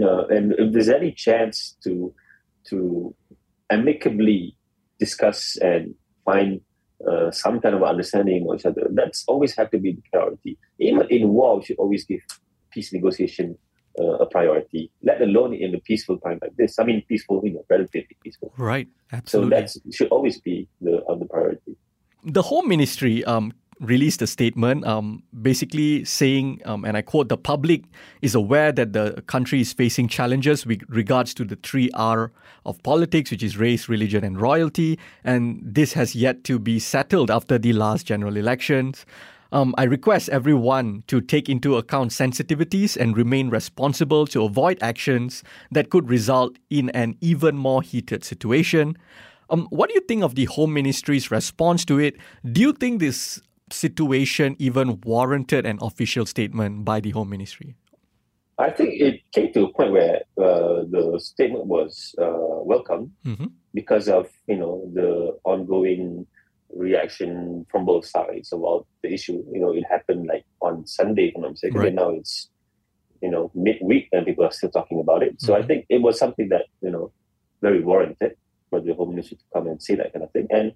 Uh, 0.00 0.26
and 0.26 0.52
if 0.58 0.72
there's 0.72 0.88
any 0.88 1.12
chance 1.12 1.76
to 1.84 2.14
to 2.68 3.14
amicably 3.70 4.56
discuss 4.98 5.56
and 5.56 5.94
find 6.24 6.60
uh, 7.10 7.30
some 7.30 7.60
kind 7.60 7.74
of 7.74 7.82
understanding 7.82 8.46
of 8.48 8.58
each 8.58 8.66
other. 8.66 8.88
That's 8.90 9.24
always 9.26 9.54
have 9.56 9.70
to 9.70 9.78
be 9.78 9.92
the 9.92 10.02
priority. 10.12 10.58
Even 10.78 11.06
in 11.10 11.28
war, 11.28 11.58
we 11.58 11.64
should 11.64 11.78
always 11.78 12.04
give 12.04 12.20
peace 12.70 12.92
negotiation 12.92 13.56
uh, 13.98 14.24
a 14.24 14.26
priority, 14.26 14.90
let 15.02 15.22
alone 15.22 15.54
in 15.54 15.74
a 15.74 15.78
peaceful 15.80 16.18
time 16.18 16.38
like 16.42 16.56
this. 16.56 16.78
I 16.78 16.84
mean, 16.84 17.02
peaceful, 17.08 17.40
you 17.44 17.54
know, 17.54 17.64
relatively 17.70 18.16
peaceful. 18.22 18.52
Right, 18.56 18.88
absolutely. 19.12 19.66
So 19.66 19.80
that 19.80 19.94
should 19.94 20.08
always 20.08 20.40
be 20.40 20.68
the 20.80 21.02
uh, 21.04 21.14
the 21.14 21.26
priority. 21.26 21.76
The 22.24 22.42
Home 22.42 22.68
Ministry 22.68 23.22
um, 23.24 23.52
released 23.80 24.22
a 24.22 24.26
statement 24.26 24.86
um, 24.86 25.22
basically 25.42 26.04
saying, 26.04 26.60
um, 26.64 26.84
and 26.84 26.96
I 26.96 27.02
quote, 27.02 27.28
the 27.28 27.36
public 27.36 27.84
is 28.22 28.34
aware 28.34 28.72
that 28.72 28.92
the 28.92 29.22
country 29.26 29.60
is 29.60 29.72
facing 29.72 30.08
challenges 30.08 30.64
with 30.66 30.82
regards 30.88 31.34
to 31.34 31.44
the 31.44 31.56
three 31.56 31.90
R 31.94 32.30
of 32.64 32.82
politics, 32.82 33.30
which 33.30 33.42
is 33.42 33.56
race, 33.56 33.88
religion, 33.88 34.24
and 34.24 34.40
royalty. 34.40 34.98
And 35.24 35.60
this 35.62 35.92
has 35.94 36.14
yet 36.14 36.44
to 36.44 36.58
be 36.58 36.78
settled 36.78 37.30
after 37.30 37.58
the 37.58 37.72
last 37.72 38.06
general 38.06 38.36
elections. 38.36 39.04
Um, 39.52 39.72
I 39.78 39.84
request 39.84 40.30
everyone 40.30 41.04
to 41.06 41.20
take 41.20 41.48
into 41.48 41.76
account 41.76 42.10
sensitivities 42.10 42.96
and 42.96 43.16
remain 43.16 43.50
responsible 43.50 44.26
to 44.28 44.42
avoid 44.44 44.78
actions 44.82 45.44
that 45.70 45.90
could 45.90 46.08
result 46.08 46.56
in 46.70 46.90
an 46.90 47.16
even 47.20 47.56
more 47.56 47.80
heated 47.80 48.24
situation. 48.24 48.96
Um, 49.50 49.68
what 49.70 49.90
do 49.90 49.94
you 49.94 50.00
think 50.00 50.24
of 50.24 50.34
the 50.34 50.46
Home 50.46 50.72
Ministry's 50.72 51.30
response 51.30 51.84
to 51.84 52.00
it? 52.00 52.16
Do 52.50 52.60
you 52.62 52.72
think 52.72 52.98
this 52.98 53.40
situation 53.74 54.56
even 54.58 55.00
warranted 55.02 55.66
an 55.66 55.78
official 55.82 56.26
statement 56.26 56.84
by 56.84 57.00
the 57.00 57.10
Home 57.10 57.30
Ministry? 57.30 57.76
I 58.58 58.70
think 58.70 59.00
it 59.00 59.20
came 59.32 59.52
to 59.52 59.64
a 59.64 59.72
point 59.72 59.92
where 59.92 60.22
uh, 60.38 60.84
the 60.88 61.18
statement 61.20 61.66
was 61.66 62.14
uh, 62.20 62.62
welcome 62.62 63.12
mm-hmm. 63.26 63.46
because 63.74 64.08
of 64.08 64.30
you 64.46 64.56
know 64.56 64.88
the 64.94 65.36
ongoing 65.44 66.26
reaction 66.70 67.66
from 67.70 67.84
both 67.84 68.06
sides 68.06 68.52
about 68.52 68.86
the 69.02 69.12
issue. 69.12 69.42
You 69.52 69.60
know, 69.60 69.72
it 69.74 69.84
happened 69.90 70.26
like 70.28 70.44
on 70.60 70.86
Sunday, 70.86 71.28
if 71.28 71.34
I'm 71.36 71.42
not 71.42 71.50
mistaken. 71.52 71.78
Right. 71.78 71.88
And 71.88 71.96
now 71.96 72.10
it's 72.10 72.48
you 73.20 73.30
know 73.30 73.50
midweek, 73.54 74.08
and 74.12 74.24
people 74.24 74.44
are 74.44 74.52
still 74.52 74.70
talking 74.70 75.00
about 75.00 75.22
it. 75.22 75.40
So 75.40 75.54
I 75.54 75.62
Mhm. 75.62 75.66
think 75.66 75.86
it 75.88 76.02
was 76.02 76.18
something 76.18 76.48
that 76.50 76.66
you 76.80 76.90
know 76.90 77.12
very 77.60 77.82
warranted 77.82 78.36
for 78.70 78.80
the 78.80 78.94
Home 78.94 79.10
Ministry 79.10 79.36
to 79.38 79.44
come 79.52 79.66
and 79.66 79.82
say 79.82 79.96
that 79.96 80.12
kind 80.12 80.24
of 80.24 80.30
thing, 80.30 80.46
and 80.50 80.72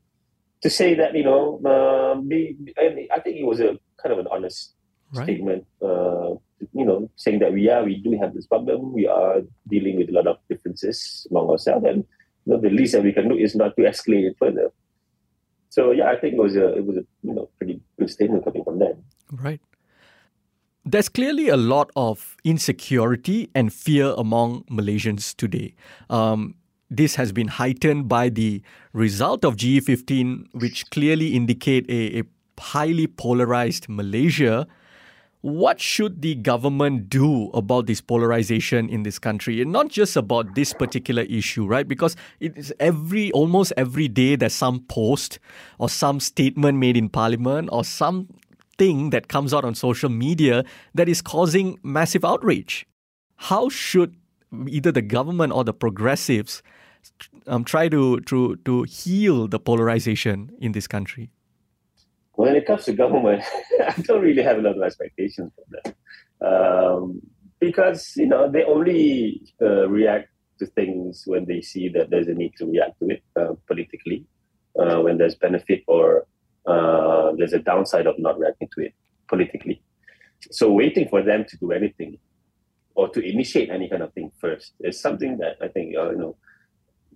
to 0.63 0.71
say 0.71 0.95
that 0.95 1.15
you 1.15 1.25
know, 1.25 1.61
um, 1.65 2.29
be, 2.29 2.57
I, 2.79 2.95
mean, 2.95 3.09
I 3.15 3.21
think 3.21 3.37
it 3.37 3.45
was 3.45 3.61
a 3.61 3.79
kind 4.03 4.13
of 4.13 4.19
an 4.19 4.27
honest 4.31 4.75
Right. 5.13 5.25
statement. 5.25 5.65
Uh, 5.81 6.35
you 6.75 6.85
know, 6.85 7.11
saying 7.17 7.39
that 7.39 7.53
we 7.53 7.71
are 7.71 7.83
we 7.85 7.97
do 7.97 8.19
have 8.21 8.35
this 8.35 8.47
problem. 8.47 8.93
We 8.93 9.07
are 9.07 9.41
dealing 9.69 9.97
with 9.97 10.11
a 10.11 10.13
lot 10.13 10.27
of 10.27 10.37
differences 10.51 11.27
among 11.31 11.49
ourselves, 11.49 11.87
and 11.87 12.05
you 12.45 12.53
know, 12.53 12.61
the 12.61 12.69
least 12.69 12.93
that 12.93 13.03
we 13.03 13.13
can 13.13 13.29
do 13.29 13.37
is 13.37 13.55
not 13.55 13.75
to 13.77 13.83
escalate 13.83 14.29
it 14.29 14.37
further. 14.39 14.71
So 15.71 15.93
yeah, 15.93 16.11
I 16.11 16.17
think 16.21 16.35
it 16.35 16.41
was 16.41 16.57
a 16.57 16.77
it 16.77 16.85
was 16.85 16.97
a 16.99 17.05
you 17.23 17.35
know 17.35 17.49
pretty 17.59 17.81
good 17.99 18.11
statement 18.11 18.45
coming 18.45 18.65
from 18.65 18.79
them. 18.81 19.03
Right. 19.33 19.61
There's 20.85 21.09
clearly 21.09 21.49
a 21.49 21.57
lot 21.57 21.91
of 21.97 22.37
insecurity 22.45 23.51
and 23.55 23.73
fear 23.73 24.15
among 24.17 24.65
Malaysians 24.65 25.37
today. 25.37 25.75
Um, 26.09 26.55
this 26.91 27.17
has 27.17 27.33
been 27.33 27.49
heightened 27.49 28.09
by 28.09 28.29
the 28.29 28.63
result 28.93 29.45
of 29.45 29.57
GE15, 29.57 30.47
which 30.53 30.89
clearly 30.91 31.35
indicate 31.35 31.89
a, 31.91 32.21
a 32.21 32.23
highly 32.59 33.07
polarized 33.07 33.89
Malaysia. 33.89 34.67
What 35.41 35.81
should 35.81 36.23
the 36.23 36.35
government 36.35 37.09
do 37.09 37.51
about 37.51 37.87
this 37.87 38.01
polarization 38.01 38.89
in 38.89 39.05
this 39.05 39.19
country? 39.19 39.63
And 39.63 39.71
not 39.71 39.89
just 39.89 40.17
about 40.17 40.55
this 40.55 40.73
particular 40.73 41.23
issue, 41.23 41.67
right? 41.67 41.87
Because 41.87 42.17
it 42.41 42.57
is 42.57 42.75
every 42.81 43.31
almost 43.33 43.73
every 43.77 44.09
day 44.09 44.35
there's 44.35 44.55
some 44.55 44.81
post 44.89 45.39
or 45.79 45.89
some 45.89 46.19
statement 46.19 46.79
made 46.79 46.97
in 46.97 47.09
parliament 47.09 47.69
or 47.71 47.85
something 47.85 49.11
that 49.11 49.29
comes 49.29 49.55
out 49.55 49.65
on 49.65 49.75
social 49.75 50.09
media 50.09 50.65
that 50.95 51.09
is 51.09 51.23
causing 51.23 51.79
massive 51.85 52.25
outrage. 52.25 52.85
How 53.37 53.69
should 53.69 54.17
either 54.67 54.91
the 54.91 55.03
government 55.03 55.53
or 55.53 55.63
the 55.63 55.75
progressives 55.75 56.63
um, 57.47 57.65
try 57.65 57.89
to, 57.89 58.21
to, 58.21 58.57
to 58.65 58.83
heal 58.85 59.49
the 59.49 59.59
polarization 59.59 60.51
in 60.61 60.73
this 60.73 60.87
country? 60.87 61.31
When 62.35 62.55
it 62.55 62.67
comes 62.67 62.85
to 62.85 62.93
government, 62.93 63.43
I 63.81 63.95
don't 64.03 64.23
really 64.23 64.43
have 64.43 64.59
a 64.59 64.63
lot 64.63 64.77
of 64.77 64.83
expectations 64.83 65.53
from 65.55 65.65
them 65.83 65.95
um, 66.41 67.21
because 67.59 68.13
you 68.17 68.27
know 68.27 68.51
they 68.51 68.65
only 68.65 69.43
uh, 69.61 69.89
react 69.89 70.29
to 70.59 70.67
things 70.67 71.25
when 71.27 71.47
they 71.47 71.61
see 71.61 71.89
that 71.89 72.11
there's 72.11 72.29
a 72.29 72.35
need 72.35 72.53
to 72.59 72.67
react 72.67 72.99
to 73.01 73.09
it 73.09 73.23
uh, 73.41 73.55
politically, 73.67 74.25
uh, 74.79 75.01
when 75.01 75.19
there's 75.19 75.35
benefit 75.35 75.83
or 75.87 76.27
uh, 76.67 77.33
there's 77.37 77.53
a 77.53 77.59
downside 77.59 78.07
of 78.07 78.19
not 78.19 78.39
reacting 78.39 78.69
to 78.75 78.85
it 78.85 78.95
politically. 79.29 79.83
So 80.51 80.71
waiting 80.73 81.09
for 81.09 81.23
them 81.23 81.45
to 81.49 81.57
do 81.57 81.73
anything 81.73 82.19
or 82.95 83.09
to 83.11 83.21
initiate 83.21 83.71
any 83.71 83.89
kind 83.89 84.03
of 84.03 84.13
thing 84.13 84.31
first 84.41 84.73
is 84.81 85.01
something 85.01 85.39
that 85.39 85.57
I 85.61 85.69
think 85.69 85.97
uh, 85.97 86.11
you 86.11 86.19
know 86.19 86.37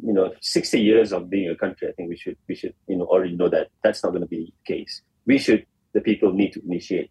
you 0.00 0.12
know 0.12 0.32
60 0.40 0.80
years 0.80 1.12
of 1.12 1.28
being 1.28 1.50
a 1.50 1.56
country 1.56 1.88
i 1.88 1.92
think 1.92 2.08
we 2.08 2.16
should 2.16 2.36
we 2.48 2.54
should 2.54 2.74
you 2.88 2.96
know 2.96 3.04
already 3.04 3.36
know 3.36 3.48
that 3.48 3.68
that's 3.82 4.02
not 4.02 4.10
going 4.10 4.22
to 4.22 4.28
be 4.28 4.52
the 4.66 4.74
case. 4.74 5.02
We 5.26 5.38
should 5.38 5.66
the 5.92 6.00
people 6.00 6.32
need 6.32 6.52
to 6.54 6.62
initiate 6.64 7.10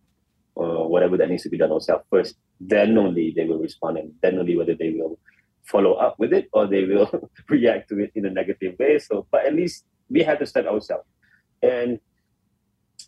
uh, 0.57 0.83
whatever 0.93 1.17
that 1.17 1.29
needs 1.29 1.43
to 1.43 1.49
be 1.49 1.57
done 1.57 1.71
ourselves 1.71 2.05
first. 2.09 2.35
Then 2.59 2.97
only 2.97 3.33
they 3.35 3.45
will 3.45 3.59
respond 3.59 3.97
and 3.97 4.13
then 4.21 4.37
only 4.39 4.57
whether 4.57 4.75
they 4.75 4.89
will 4.91 5.19
follow 5.63 5.93
up 5.93 6.17
with 6.17 6.33
it 6.33 6.49
or 6.53 6.67
they 6.67 6.83
will 6.83 7.09
react 7.49 7.89
to 7.89 7.99
it 7.99 8.11
in 8.15 8.25
a 8.25 8.29
negative 8.29 8.75
way. 8.79 8.99
So 8.99 9.27
but 9.31 9.45
at 9.45 9.53
least 9.53 9.85
we 10.09 10.23
have 10.23 10.39
to 10.39 10.45
start 10.45 10.67
ourselves. 10.67 11.05
And 11.61 11.99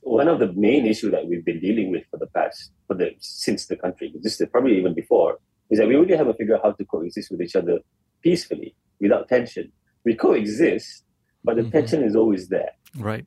one 0.02 0.28
of 0.28 0.40
the 0.40 0.52
main 0.54 0.86
issues 0.86 1.12
that 1.12 1.28
we've 1.28 1.46
been 1.46 1.60
dealing 1.60 1.92
with 1.92 2.04
for 2.10 2.18
the 2.18 2.28
past 2.28 2.72
for 2.88 2.96
the 2.96 3.12
since 3.20 3.68
the 3.68 3.76
country 3.76 4.14
is 4.24 4.42
probably 4.52 4.78
even 4.78 4.94
before 4.94 5.40
is 5.70 5.80
that 5.80 5.88
we 5.88 5.96
really 5.96 6.16
haven't 6.16 6.38
figured 6.38 6.58
out 6.58 6.64
how 6.64 6.72
to 6.72 6.86
coexist 6.86 7.32
with 7.32 7.42
each 7.42 7.56
other 7.56 7.80
peacefully 8.22 8.76
without 9.04 9.28
tension. 9.30 9.66
We 10.06 10.16
coexist, 10.16 11.04
but 11.44 11.54
the 11.58 11.62
Mhm. 11.63 11.72
tension 11.78 12.04
is 12.04 12.16
always 12.16 12.44
there. 12.56 12.72
Right. 12.98 13.26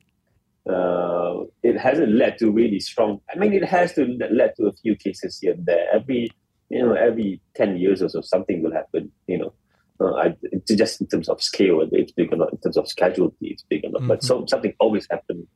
Uh, 0.69 1.45
it 1.63 1.77
hasn't 1.77 2.11
led 2.21 2.37
to 2.39 2.51
really 2.51 2.79
strong. 2.79 3.21
I 3.33 3.37
mean, 3.39 3.53
it 3.53 3.63
has 3.63 3.93
to 3.93 4.01
led 4.41 4.51
to 4.57 4.63
a 4.67 4.73
few 4.81 4.95
cases 5.05 5.39
here 5.41 5.53
and 5.53 5.65
there. 5.65 5.85
Every 5.93 6.29
you 6.69 6.81
know, 6.85 6.93
every 7.09 7.39
ten 7.55 7.77
years 7.77 8.01
or 8.03 8.09
so, 8.09 8.19
something 8.19 8.61
will 8.61 8.73
happen. 8.73 9.09
You 9.27 9.37
know, 9.37 9.53
uh, 10.01 10.13
I, 10.15 10.35
just 10.67 10.99
in 10.99 11.07
terms 11.07 11.29
of 11.29 11.41
scale, 11.41 11.87
it's 11.89 12.11
big 12.11 12.33
enough. 12.33 12.49
In 12.51 12.57
terms 12.57 12.75
of 12.77 12.85
casualty, 12.97 13.47
it's 13.53 13.63
big 13.63 13.85
enough. 13.85 14.03
But 14.05 14.21
so 14.21 14.45
something 14.47 14.73
always 14.79 15.07
happens, 15.09 15.47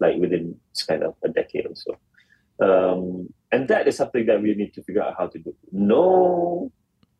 like 0.00 0.16
within 0.16 0.56
kind 0.88 1.02
of 1.02 1.14
a 1.22 1.28
decade 1.28 1.66
or 1.66 1.74
so. 1.74 1.92
Um, 2.66 3.28
and 3.52 3.68
that 3.68 3.86
is 3.88 3.96
something 3.96 4.24
that 4.26 4.40
we 4.40 4.54
need 4.54 4.72
to 4.74 4.82
figure 4.84 5.02
out 5.02 5.16
how 5.18 5.26
to 5.26 5.38
do. 5.38 5.54
No 5.72 6.72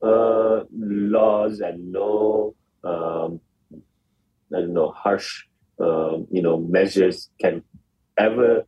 uh, 0.04 0.64
laws 0.72 1.60
and 1.60 1.92
no, 1.92 2.54
um, 2.84 3.40
I 4.54 4.60
don't 4.60 4.74
know, 4.74 4.90
harsh, 4.90 5.44
um, 5.80 6.26
you 6.30 6.42
know, 6.42 6.58
measures 6.58 7.30
can 7.40 7.62
ever 8.18 8.64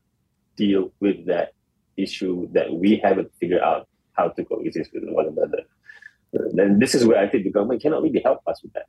deal 0.56 0.92
with 1.00 1.26
that 1.26 1.52
issue 1.96 2.48
that 2.52 2.72
we 2.72 3.00
haven't 3.02 3.30
figured 3.38 3.60
out 3.60 3.88
how 4.12 4.28
to 4.28 4.44
coexist 4.44 4.90
with 4.94 5.04
one 5.06 5.26
another. 5.28 5.62
And 6.32 6.80
this 6.80 6.94
is 6.94 7.04
where 7.04 7.18
I 7.18 7.28
think 7.28 7.44
the 7.44 7.50
government 7.50 7.82
cannot 7.82 8.02
really 8.02 8.20
help 8.20 8.40
us 8.46 8.62
with 8.62 8.72
that. 8.72 8.86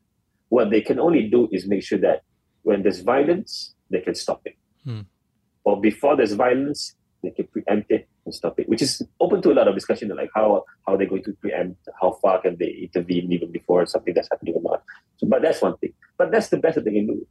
What 0.50 0.70
they 0.70 0.82
can 0.82 1.00
only 1.00 1.30
do 1.30 1.50
is 1.52 1.68
make 1.68 1.84
sure 1.84 2.00
that 2.00 2.22
when 2.64 2.84
there's 2.84 3.02
violence, 3.02 3.76
they 3.90 4.02
can 4.02 4.16
stop 4.16 4.42
it. 4.46 4.56
Hmm. 4.84 5.02
Or 5.64 5.80
before 5.80 6.16
there's 6.16 6.34
violence, 6.34 6.96
they 7.22 7.32
can 7.32 7.48
preempt 7.48 7.92
it 7.92 8.07
and 8.28 8.36
stop 8.36 8.60
it, 8.60 8.70
which 8.70 8.82
is 8.82 9.02
open 9.20 9.42
to 9.42 9.52
a 9.52 9.56
lot 9.60 9.68
of 9.68 9.76
discussion, 9.76 10.10
like 10.22 10.30
how 10.36 10.64
how 10.86 10.96
they're 10.98 11.08
going 11.14 11.24
to 11.24 11.34
preempt, 11.42 11.82
how 12.02 12.12
far 12.22 12.42
can 12.42 12.58
they 12.62 12.72
intervene 12.86 13.32
even 13.32 13.52
before 13.52 13.86
something 13.86 14.14
that's 14.14 14.30
happening 14.32 14.54
or 14.60 14.62
not. 14.70 14.84
So, 15.18 15.28
but 15.28 15.42
that's 15.42 15.62
one 15.62 15.78
thing. 15.78 15.94
But 16.18 16.32
that's 16.32 16.50
the 16.50 16.58
best 16.58 16.76
that 16.76 16.86
they 16.86 16.94
can 16.94 17.08
do. 17.08 17.26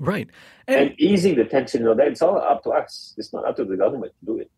Right. 0.00 0.28
And, 0.68 0.80
And 0.80 1.00
easing 1.00 1.34
the 1.36 1.44
tension, 1.44 1.80
you 1.80 1.86
know, 1.88 1.94
that 1.94 2.08
it's 2.08 2.22
all 2.22 2.38
up 2.38 2.62
to 2.64 2.70
us. 2.70 3.14
It's 3.18 3.32
not 3.32 3.44
up 3.46 3.56
to 3.56 3.64
the 3.64 3.76
government 3.76 4.12
to 4.20 4.26
do 4.26 4.38
it. 4.38 4.50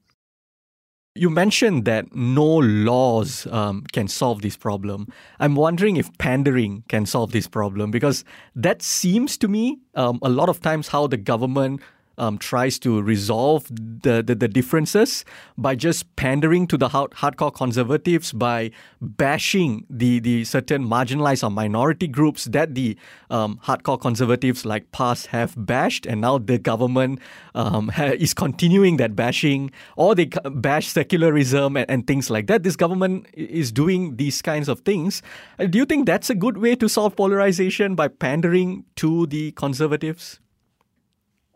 you 1.17 1.31
mentioned 1.31 1.85
that 1.85 2.14
no 2.14 2.45
laws 2.45 3.47
um, 3.47 3.85
can 3.93 4.09
solve 4.09 4.43
this 4.43 4.57
problem. 4.57 5.07
I'm 5.38 5.55
wondering 5.55 5.97
if 5.97 6.17
pandering 6.19 6.83
can 6.88 7.07
solve 7.07 7.31
this 7.31 7.47
problem 7.47 7.93
because 7.93 8.25
that 8.57 8.83
seems 8.83 9.38
to 9.38 9.49
me 9.49 9.79
um, 9.95 10.19
a 10.23 10.29
lot 10.29 10.49
of 10.49 10.61
times 10.61 10.88
how 10.88 11.07
the 11.07 11.17
government 11.17 11.81
um, 12.18 12.38
tries 12.38 12.79
to 12.81 13.03
resolve 13.03 13.66
the, 13.68 14.22
the, 14.22 14.35
the 14.35 14.48
differences 14.48 15.24
by 15.57 15.74
just 15.74 16.14
pandering 16.16 16.66
to 16.66 16.77
the 16.77 16.88
hard, 16.88 17.11
hardcore 17.12 17.55
conservatives 17.55 18.33
by 18.33 18.70
bashing 19.00 19.85
the, 19.90 20.20
the 20.20 20.44
certain 20.44 20.85
marginalized 20.87 21.42
or 21.42 21.50
minority 21.50 22.07
groups 22.07 22.44
that 22.46 22.74
the 22.74 22.96
um, 23.31 23.59
hardcore 23.64 24.00
conservatives 24.00 24.64
like 24.64 24.90
PAS 24.92 25.27
have 25.27 25.55
bashed, 25.57 26.07
and 26.07 26.20
now 26.20 26.38
the 26.38 26.59
government 26.59 27.18
um, 27.55 27.88
ha- 27.88 28.14
is 28.18 28.35
continuing 28.35 28.96
that 28.98 29.16
bashing, 29.16 29.70
or 29.96 30.14
they 30.14 30.27
bash 30.53 30.88
secularism 30.88 31.77
and, 31.77 31.90
and 31.90 32.07
things 32.07 32.31
like 32.31 32.46
that. 32.46 32.62
This 32.62 32.77
government 32.77 33.27
is 33.35 33.72
doing 33.72 34.16
these 34.16 34.42
kinds 34.42 34.68
of 34.68 34.81
things. 34.81 35.22
Uh, 35.59 35.66
Do 35.66 35.79
you 35.79 35.85
think 35.85 36.07
that's 36.07 36.31
a 36.31 36.35
good 36.35 36.59
way 36.59 36.77
to 36.77 36.88
solve 36.88 37.16
polarization 37.16 37.94
by 37.94 38.09
pandering 38.09 38.85
to 38.96 39.27
the 39.27 39.53
conservatives? 39.53 40.40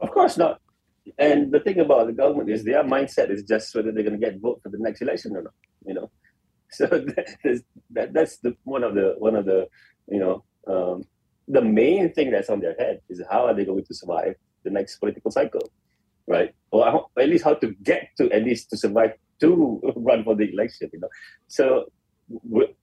Of 0.01 0.11
course 0.11 0.37
not. 0.37 0.61
And 1.19 1.53
the 1.53 1.61
thing 1.61 1.79
about 1.81 2.07
the 2.07 2.13
government 2.13 2.51
is 2.51 2.65
their 2.65 2.85
mindset 2.85 3.31
is 3.31 3.43
just 3.43 3.75
whether 3.75 3.91
they're 3.93 4.03
going 4.03 4.19
to 4.19 4.25
get 4.25 4.41
vote 4.41 4.61
for 4.63 4.69
the 4.69 4.79
next 4.79 5.01
election 5.01 5.37
or 5.37 5.43
not. 5.43 5.55
You 5.87 5.95
know, 5.95 6.11
so 6.71 6.87
that, 6.87 7.63
that 7.91 8.13
that's 8.13 8.39
the 8.39 8.57
one 8.65 8.85
of 8.85 8.95
the 8.95 9.15
one 9.19 9.35
of 9.35 9.47
the 9.47 9.69
you 10.09 10.21
know 10.21 10.45
um, 10.67 11.05
the 11.47 11.63
main 11.63 12.13
thing 12.13 12.31
that's 12.31 12.51
on 12.51 12.61
their 12.61 12.75
head 12.79 13.01
is 13.09 13.23
how 13.31 13.47
are 13.47 13.55
they 13.55 13.65
going 13.65 13.85
to 13.85 13.95
survive 13.95 14.35
the 14.65 14.71
next 14.71 14.99
political 14.99 15.31
cycle, 15.31 15.71
right? 16.27 16.55
Or 16.71 17.07
at 17.19 17.29
least 17.29 17.45
how 17.45 17.55
to 17.55 17.73
get 17.83 18.11
to 18.19 18.31
at 18.31 18.45
least 18.45 18.71
to 18.71 18.77
survive 18.77 19.13
to 19.41 19.81
run 19.97 20.25
for 20.25 20.35
the 20.35 20.53
election. 20.53 20.91
You 20.93 21.01
know, 21.01 21.09
so 21.47 21.91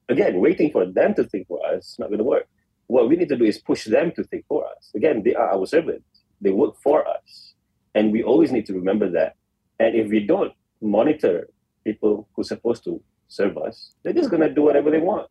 again, 0.08 0.40
waiting 0.40 0.72
for 0.72 0.84
them 0.84 1.14
to 1.14 1.24
think 1.24 1.46
for 1.46 1.64
us 1.66 1.90
is 1.92 1.98
not 1.98 2.08
going 2.08 2.18
to 2.18 2.24
work. 2.24 2.48
What 2.88 3.08
we 3.08 3.16
need 3.16 3.28
to 3.28 3.36
do 3.36 3.44
is 3.44 3.58
push 3.58 3.84
them 3.84 4.12
to 4.16 4.24
think 4.24 4.44
for 4.48 4.66
us. 4.66 4.90
Again, 4.94 5.22
they 5.24 5.34
are 5.34 5.52
our 5.52 5.66
servants 5.66 6.15
they 6.40 6.50
work 6.50 6.74
for 6.82 7.06
us. 7.06 7.54
And 7.94 8.12
we 8.12 8.22
always 8.22 8.52
need 8.52 8.66
to 8.66 8.74
remember 8.74 9.10
that. 9.12 9.36
And 9.78 9.94
if 9.94 10.08
we 10.08 10.20
don't 10.20 10.52
monitor 10.80 11.48
people 11.84 12.28
who're 12.34 12.44
supposed 12.44 12.84
to 12.84 13.02
serve 13.28 13.56
us, 13.58 13.92
they're 14.02 14.12
just 14.12 14.30
going 14.30 14.42
to 14.42 14.52
do 14.52 14.62
whatever 14.62 14.90
they 14.90 14.98
want. 14.98 15.28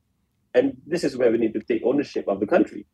And 0.54 0.78
this 0.88 1.04
is 1.04 1.18
where 1.18 1.32
we 1.32 1.38
need 1.38 1.54
to 1.54 1.62
take 1.62 1.82
ownership 1.84 2.28
of 2.28 2.40
the 2.40 2.48
country. 2.48 2.86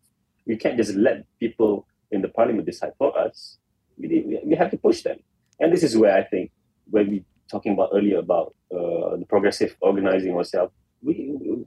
We 0.45 0.57
can't 0.57 0.77
just 0.77 0.95
let 0.95 1.25
people 1.39 1.87
in 2.11 2.21
the 2.21 2.27
parliament 2.29 2.65
decide 2.65 2.93
for 2.97 3.17
us. 3.17 3.57
We, 3.97 4.39
we 4.43 4.55
have 4.55 4.71
to 4.71 4.77
push 4.77 5.03
them. 5.03 5.19
And 5.59 5.71
this 5.71 5.83
is 5.83 5.95
where 5.95 6.17
I 6.17 6.23
think, 6.23 6.51
when 6.89 7.09
we 7.09 7.25
talking 7.49 7.73
about 7.73 7.89
earlier 7.93 8.17
about 8.17 8.55
uh, 8.73 9.15
the 9.17 9.25
progressive 9.29 9.75
organizing 9.81 10.33
ourselves, 10.35 10.73
we 11.03 11.15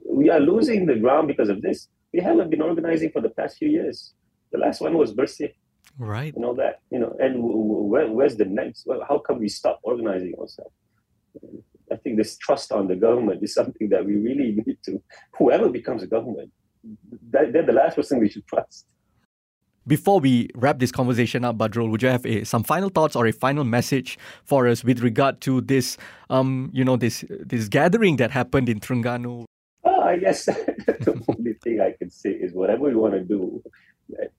we 0.09 0.29
are 0.29 0.39
losing 0.39 0.85
the 0.85 0.95
ground 0.95 1.27
because 1.27 1.49
of 1.49 1.61
this. 1.61 1.87
We 2.13 2.19
haven't 2.19 2.49
been 2.49 2.61
organizing 2.61 3.11
for 3.11 3.21
the 3.21 3.29
past 3.29 3.57
few 3.57 3.69
years. 3.69 4.13
The 4.51 4.57
last 4.57 4.81
one 4.81 4.97
was 4.97 5.13
Bersih, 5.13 5.53
right? 5.97 6.35
And 6.35 6.45
all 6.45 6.55
that, 6.55 6.81
you 6.91 6.99
know. 6.99 7.15
And 7.19 7.35
where, 7.39 8.11
where's 8.11 8.35
the 8.35 8.45
next? 8.45 8.85
Well, 8.85 9.05
how 9.07 9.19
can 9.19 9.39
we 9.39 9.49
stop 9.49 9.79
organizing 9.83 10.33
ourselves? 10.39 10.73
I 11.91 11.95
think 11.97 12.17
this 12.17 12.37
trust 12.37 12.71
on 12.71 12.87
the 12.87 12.95
government 12.95 13.43
is 13.43 13.53
something 13.53 13.89
that 13.89 14.05
we 14.05 14.15
really 14.15 14.61
need 14.65 14.77
to. 14.85 15.01
Whoever 15.37 15.69
becomes 15.69 16.03
a 16.03 16.07
government, 16.07 16.51
that, 17.31 17.53
they're 17.53 17.65
the 17.65 17.73
last 17.73 17.95
person 17.95 18.19
we 18.19 18.29
should 18.29 18.47
trust. 18.47 18.85
Before 19.87 20.19
we 20.19 20.49
wrap 20.55 20.79
this 20.79 20.91
conversation 20.91 21.45
up, 21.45 21.59
Badrul, 21.59 21.91
would 21.91 22.01
you 22.01 22.09
have 22.09 22.25
a, 22.25 22.43
some 22.43 22.63
final 22.63 22.89
thoughts 22.89 23.15
or 23.15 23.27
a 23.27 23.31
final 23.31 23.63
message 23.63 24.17
for 24.43 24.67
us 24.67 24.83
with 24.83 25.01
regard 25.01 25.41
to 25.41 25.61
this, 25.61 25.95
um, 26.31 26.71
you 26.73 26.83
know, 26.83 26.97
this 26.97 27.23
this 27.29 27.67
gathering 27.67 28.15
that 28.15 28.31
happened 28.31 28.67
in 28.67 28.79
Terengganu? 28.79 29.45
Oh, 29.83 30.01
I 30.01 30.17
guess 30.17 30.45
the 30.45 31.23
only 31.27 31.53
thing 31.63 31.81
I 31.81 31.93
can 31.99 32.09
say 32.09 32.31
is 32.31 32.53
whatever 32.53 32.89
you 32.89 32.97
want 32.97 33.13
to 33.13 33.23
do, 33.23 33.61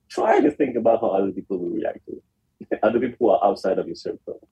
try 0.09 0.39
to 0.39 0.51
think 0.51 0.75
about 0.75 1.01
how 1.01 1.07
other 1.07 1.31
people 1.31 1.57
will 1.57 1.69
react 1.69 2.05
to 2.05 2.13
it. 2.13 2.79
Other 2.83 2.99
people 2.99 3.17
who 3.19 3.29
are 3.29 3.45
outside 3.45 3.77
of 3.77 3.85
your 3.85 3.95
circle. 3.95 4.47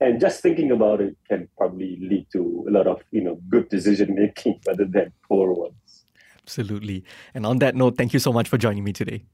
And 0.00 0.20
just 0.20 0.42
thinking 0.42 0.72
about 0.72 1.00
it 1.00 1.16
can 1.28 1.48
probably 1.56 1.96
lead 2.00 2.26
to 2.32 2.64
a 2.68 2.70
lot 2.72 2.88
of, 2.88 3.02
you 3.12 3.22
know, 3.22 3.38
good 3.48 3.68
decision 3.68 4.16
making 4.16 4.58
rather 4.66 4.84
than 4.84 5.12
poor 5.28 5.52
ones. 5.52 6.04
Absolutely. 6.42 7.04
And 7.34 7.46
on 7.46 7.58
that 7.58 7.76
note, 7.76 7.96
thank 7.96 8.12
you 8.12 8.18
so 8.18 8.32
much 8.32 8.48
for 8.48 8.58
joining 8.58 8.82
me 8.82 8.92
today. 8.92 9.24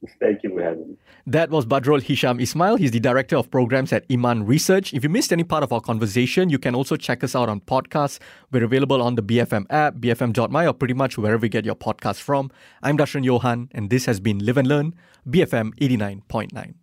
Thank 0.20 0.42
you 0.42 0.50
for 0.54 0.62
having 0.62 0.90
me. 0.90 0.96
That 1.26 1.50
was 1.50 1.66
Badrul 1.66 2.02
Hisham 2.02 2.40
Ismail. 2.40 2.76
He's 2.76 2.90
the 2.90 3.00
Director 3.00 3.36
of 3.36 3.50
Programs 3.50 3.92
at 3.92 4.04
Iman 4.10 4.46
Research. 4.46 4.94
If 4.94 5.02
you 5.02 5.08
missed 5.08 5.32
any 5.32 5.44
part 5.44 5.62
of 5.62 5.72
our 5.72 5.80
conversation, 5.80 6.48
you 6.50 6.58
can 6.58 6.74
also 6.74 6.96
check 6.96 7.24
us 7.24 7.34
out 7.34 7.48
on 7.48 7.60
podcasts. 7.60 8.18
We're 8.50 8.64
available 8.64 9.02
on 9.02 9.14
the 9.16 9.22
BFM 9.22 9.66
app, 9.70 9.96
bfm.my, 9.96 10.66
or 10.66 10.72
pretty 10.72 10.94
much 10.94 11.18
wherever 11.18 11.44
you 11.44 11.50
get 11.50 11.64
your 11.64 11.74
podcasts 11.74 12.20
from. 12.20 12.50
I'm 12.82 12.96
Dashran 12.96 13.24
Johan, 13.24 13.68
and 13.72 13.90
this 13.90 14.06
has 14.06 14.20
been 14.20 14.38
Live 14.38 14.56
and 14.56 14.68
Learn, 14.68 14.94
BFM 15.28 15.74
89.9. 15.80 16.74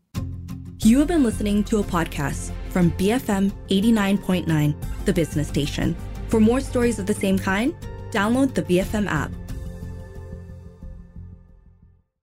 You 0.84 1.00
have 1.00 1.08
been 1.08 1.24
listening 1.24 1.64
to 1.66 1.80
a 1.80 1.84
podcast 1.84 2.52
from 2.70 2.92
BFM 2.92 3.52
89.9, 3.70 5.06
the 5.06 5.14
business 5.14 5.48
station. 5.48 5.96
For 6.28 6.40
more 6.40 6.60
stories 6.60 7.00
of 7.00 7.06
the 7.06 7.14
same 7.14 7.40
kind, 7.40 7.74
download 8.12 8.54
the 8.54 8.62
BFM 8.62 9.08
app. 9.08 9.32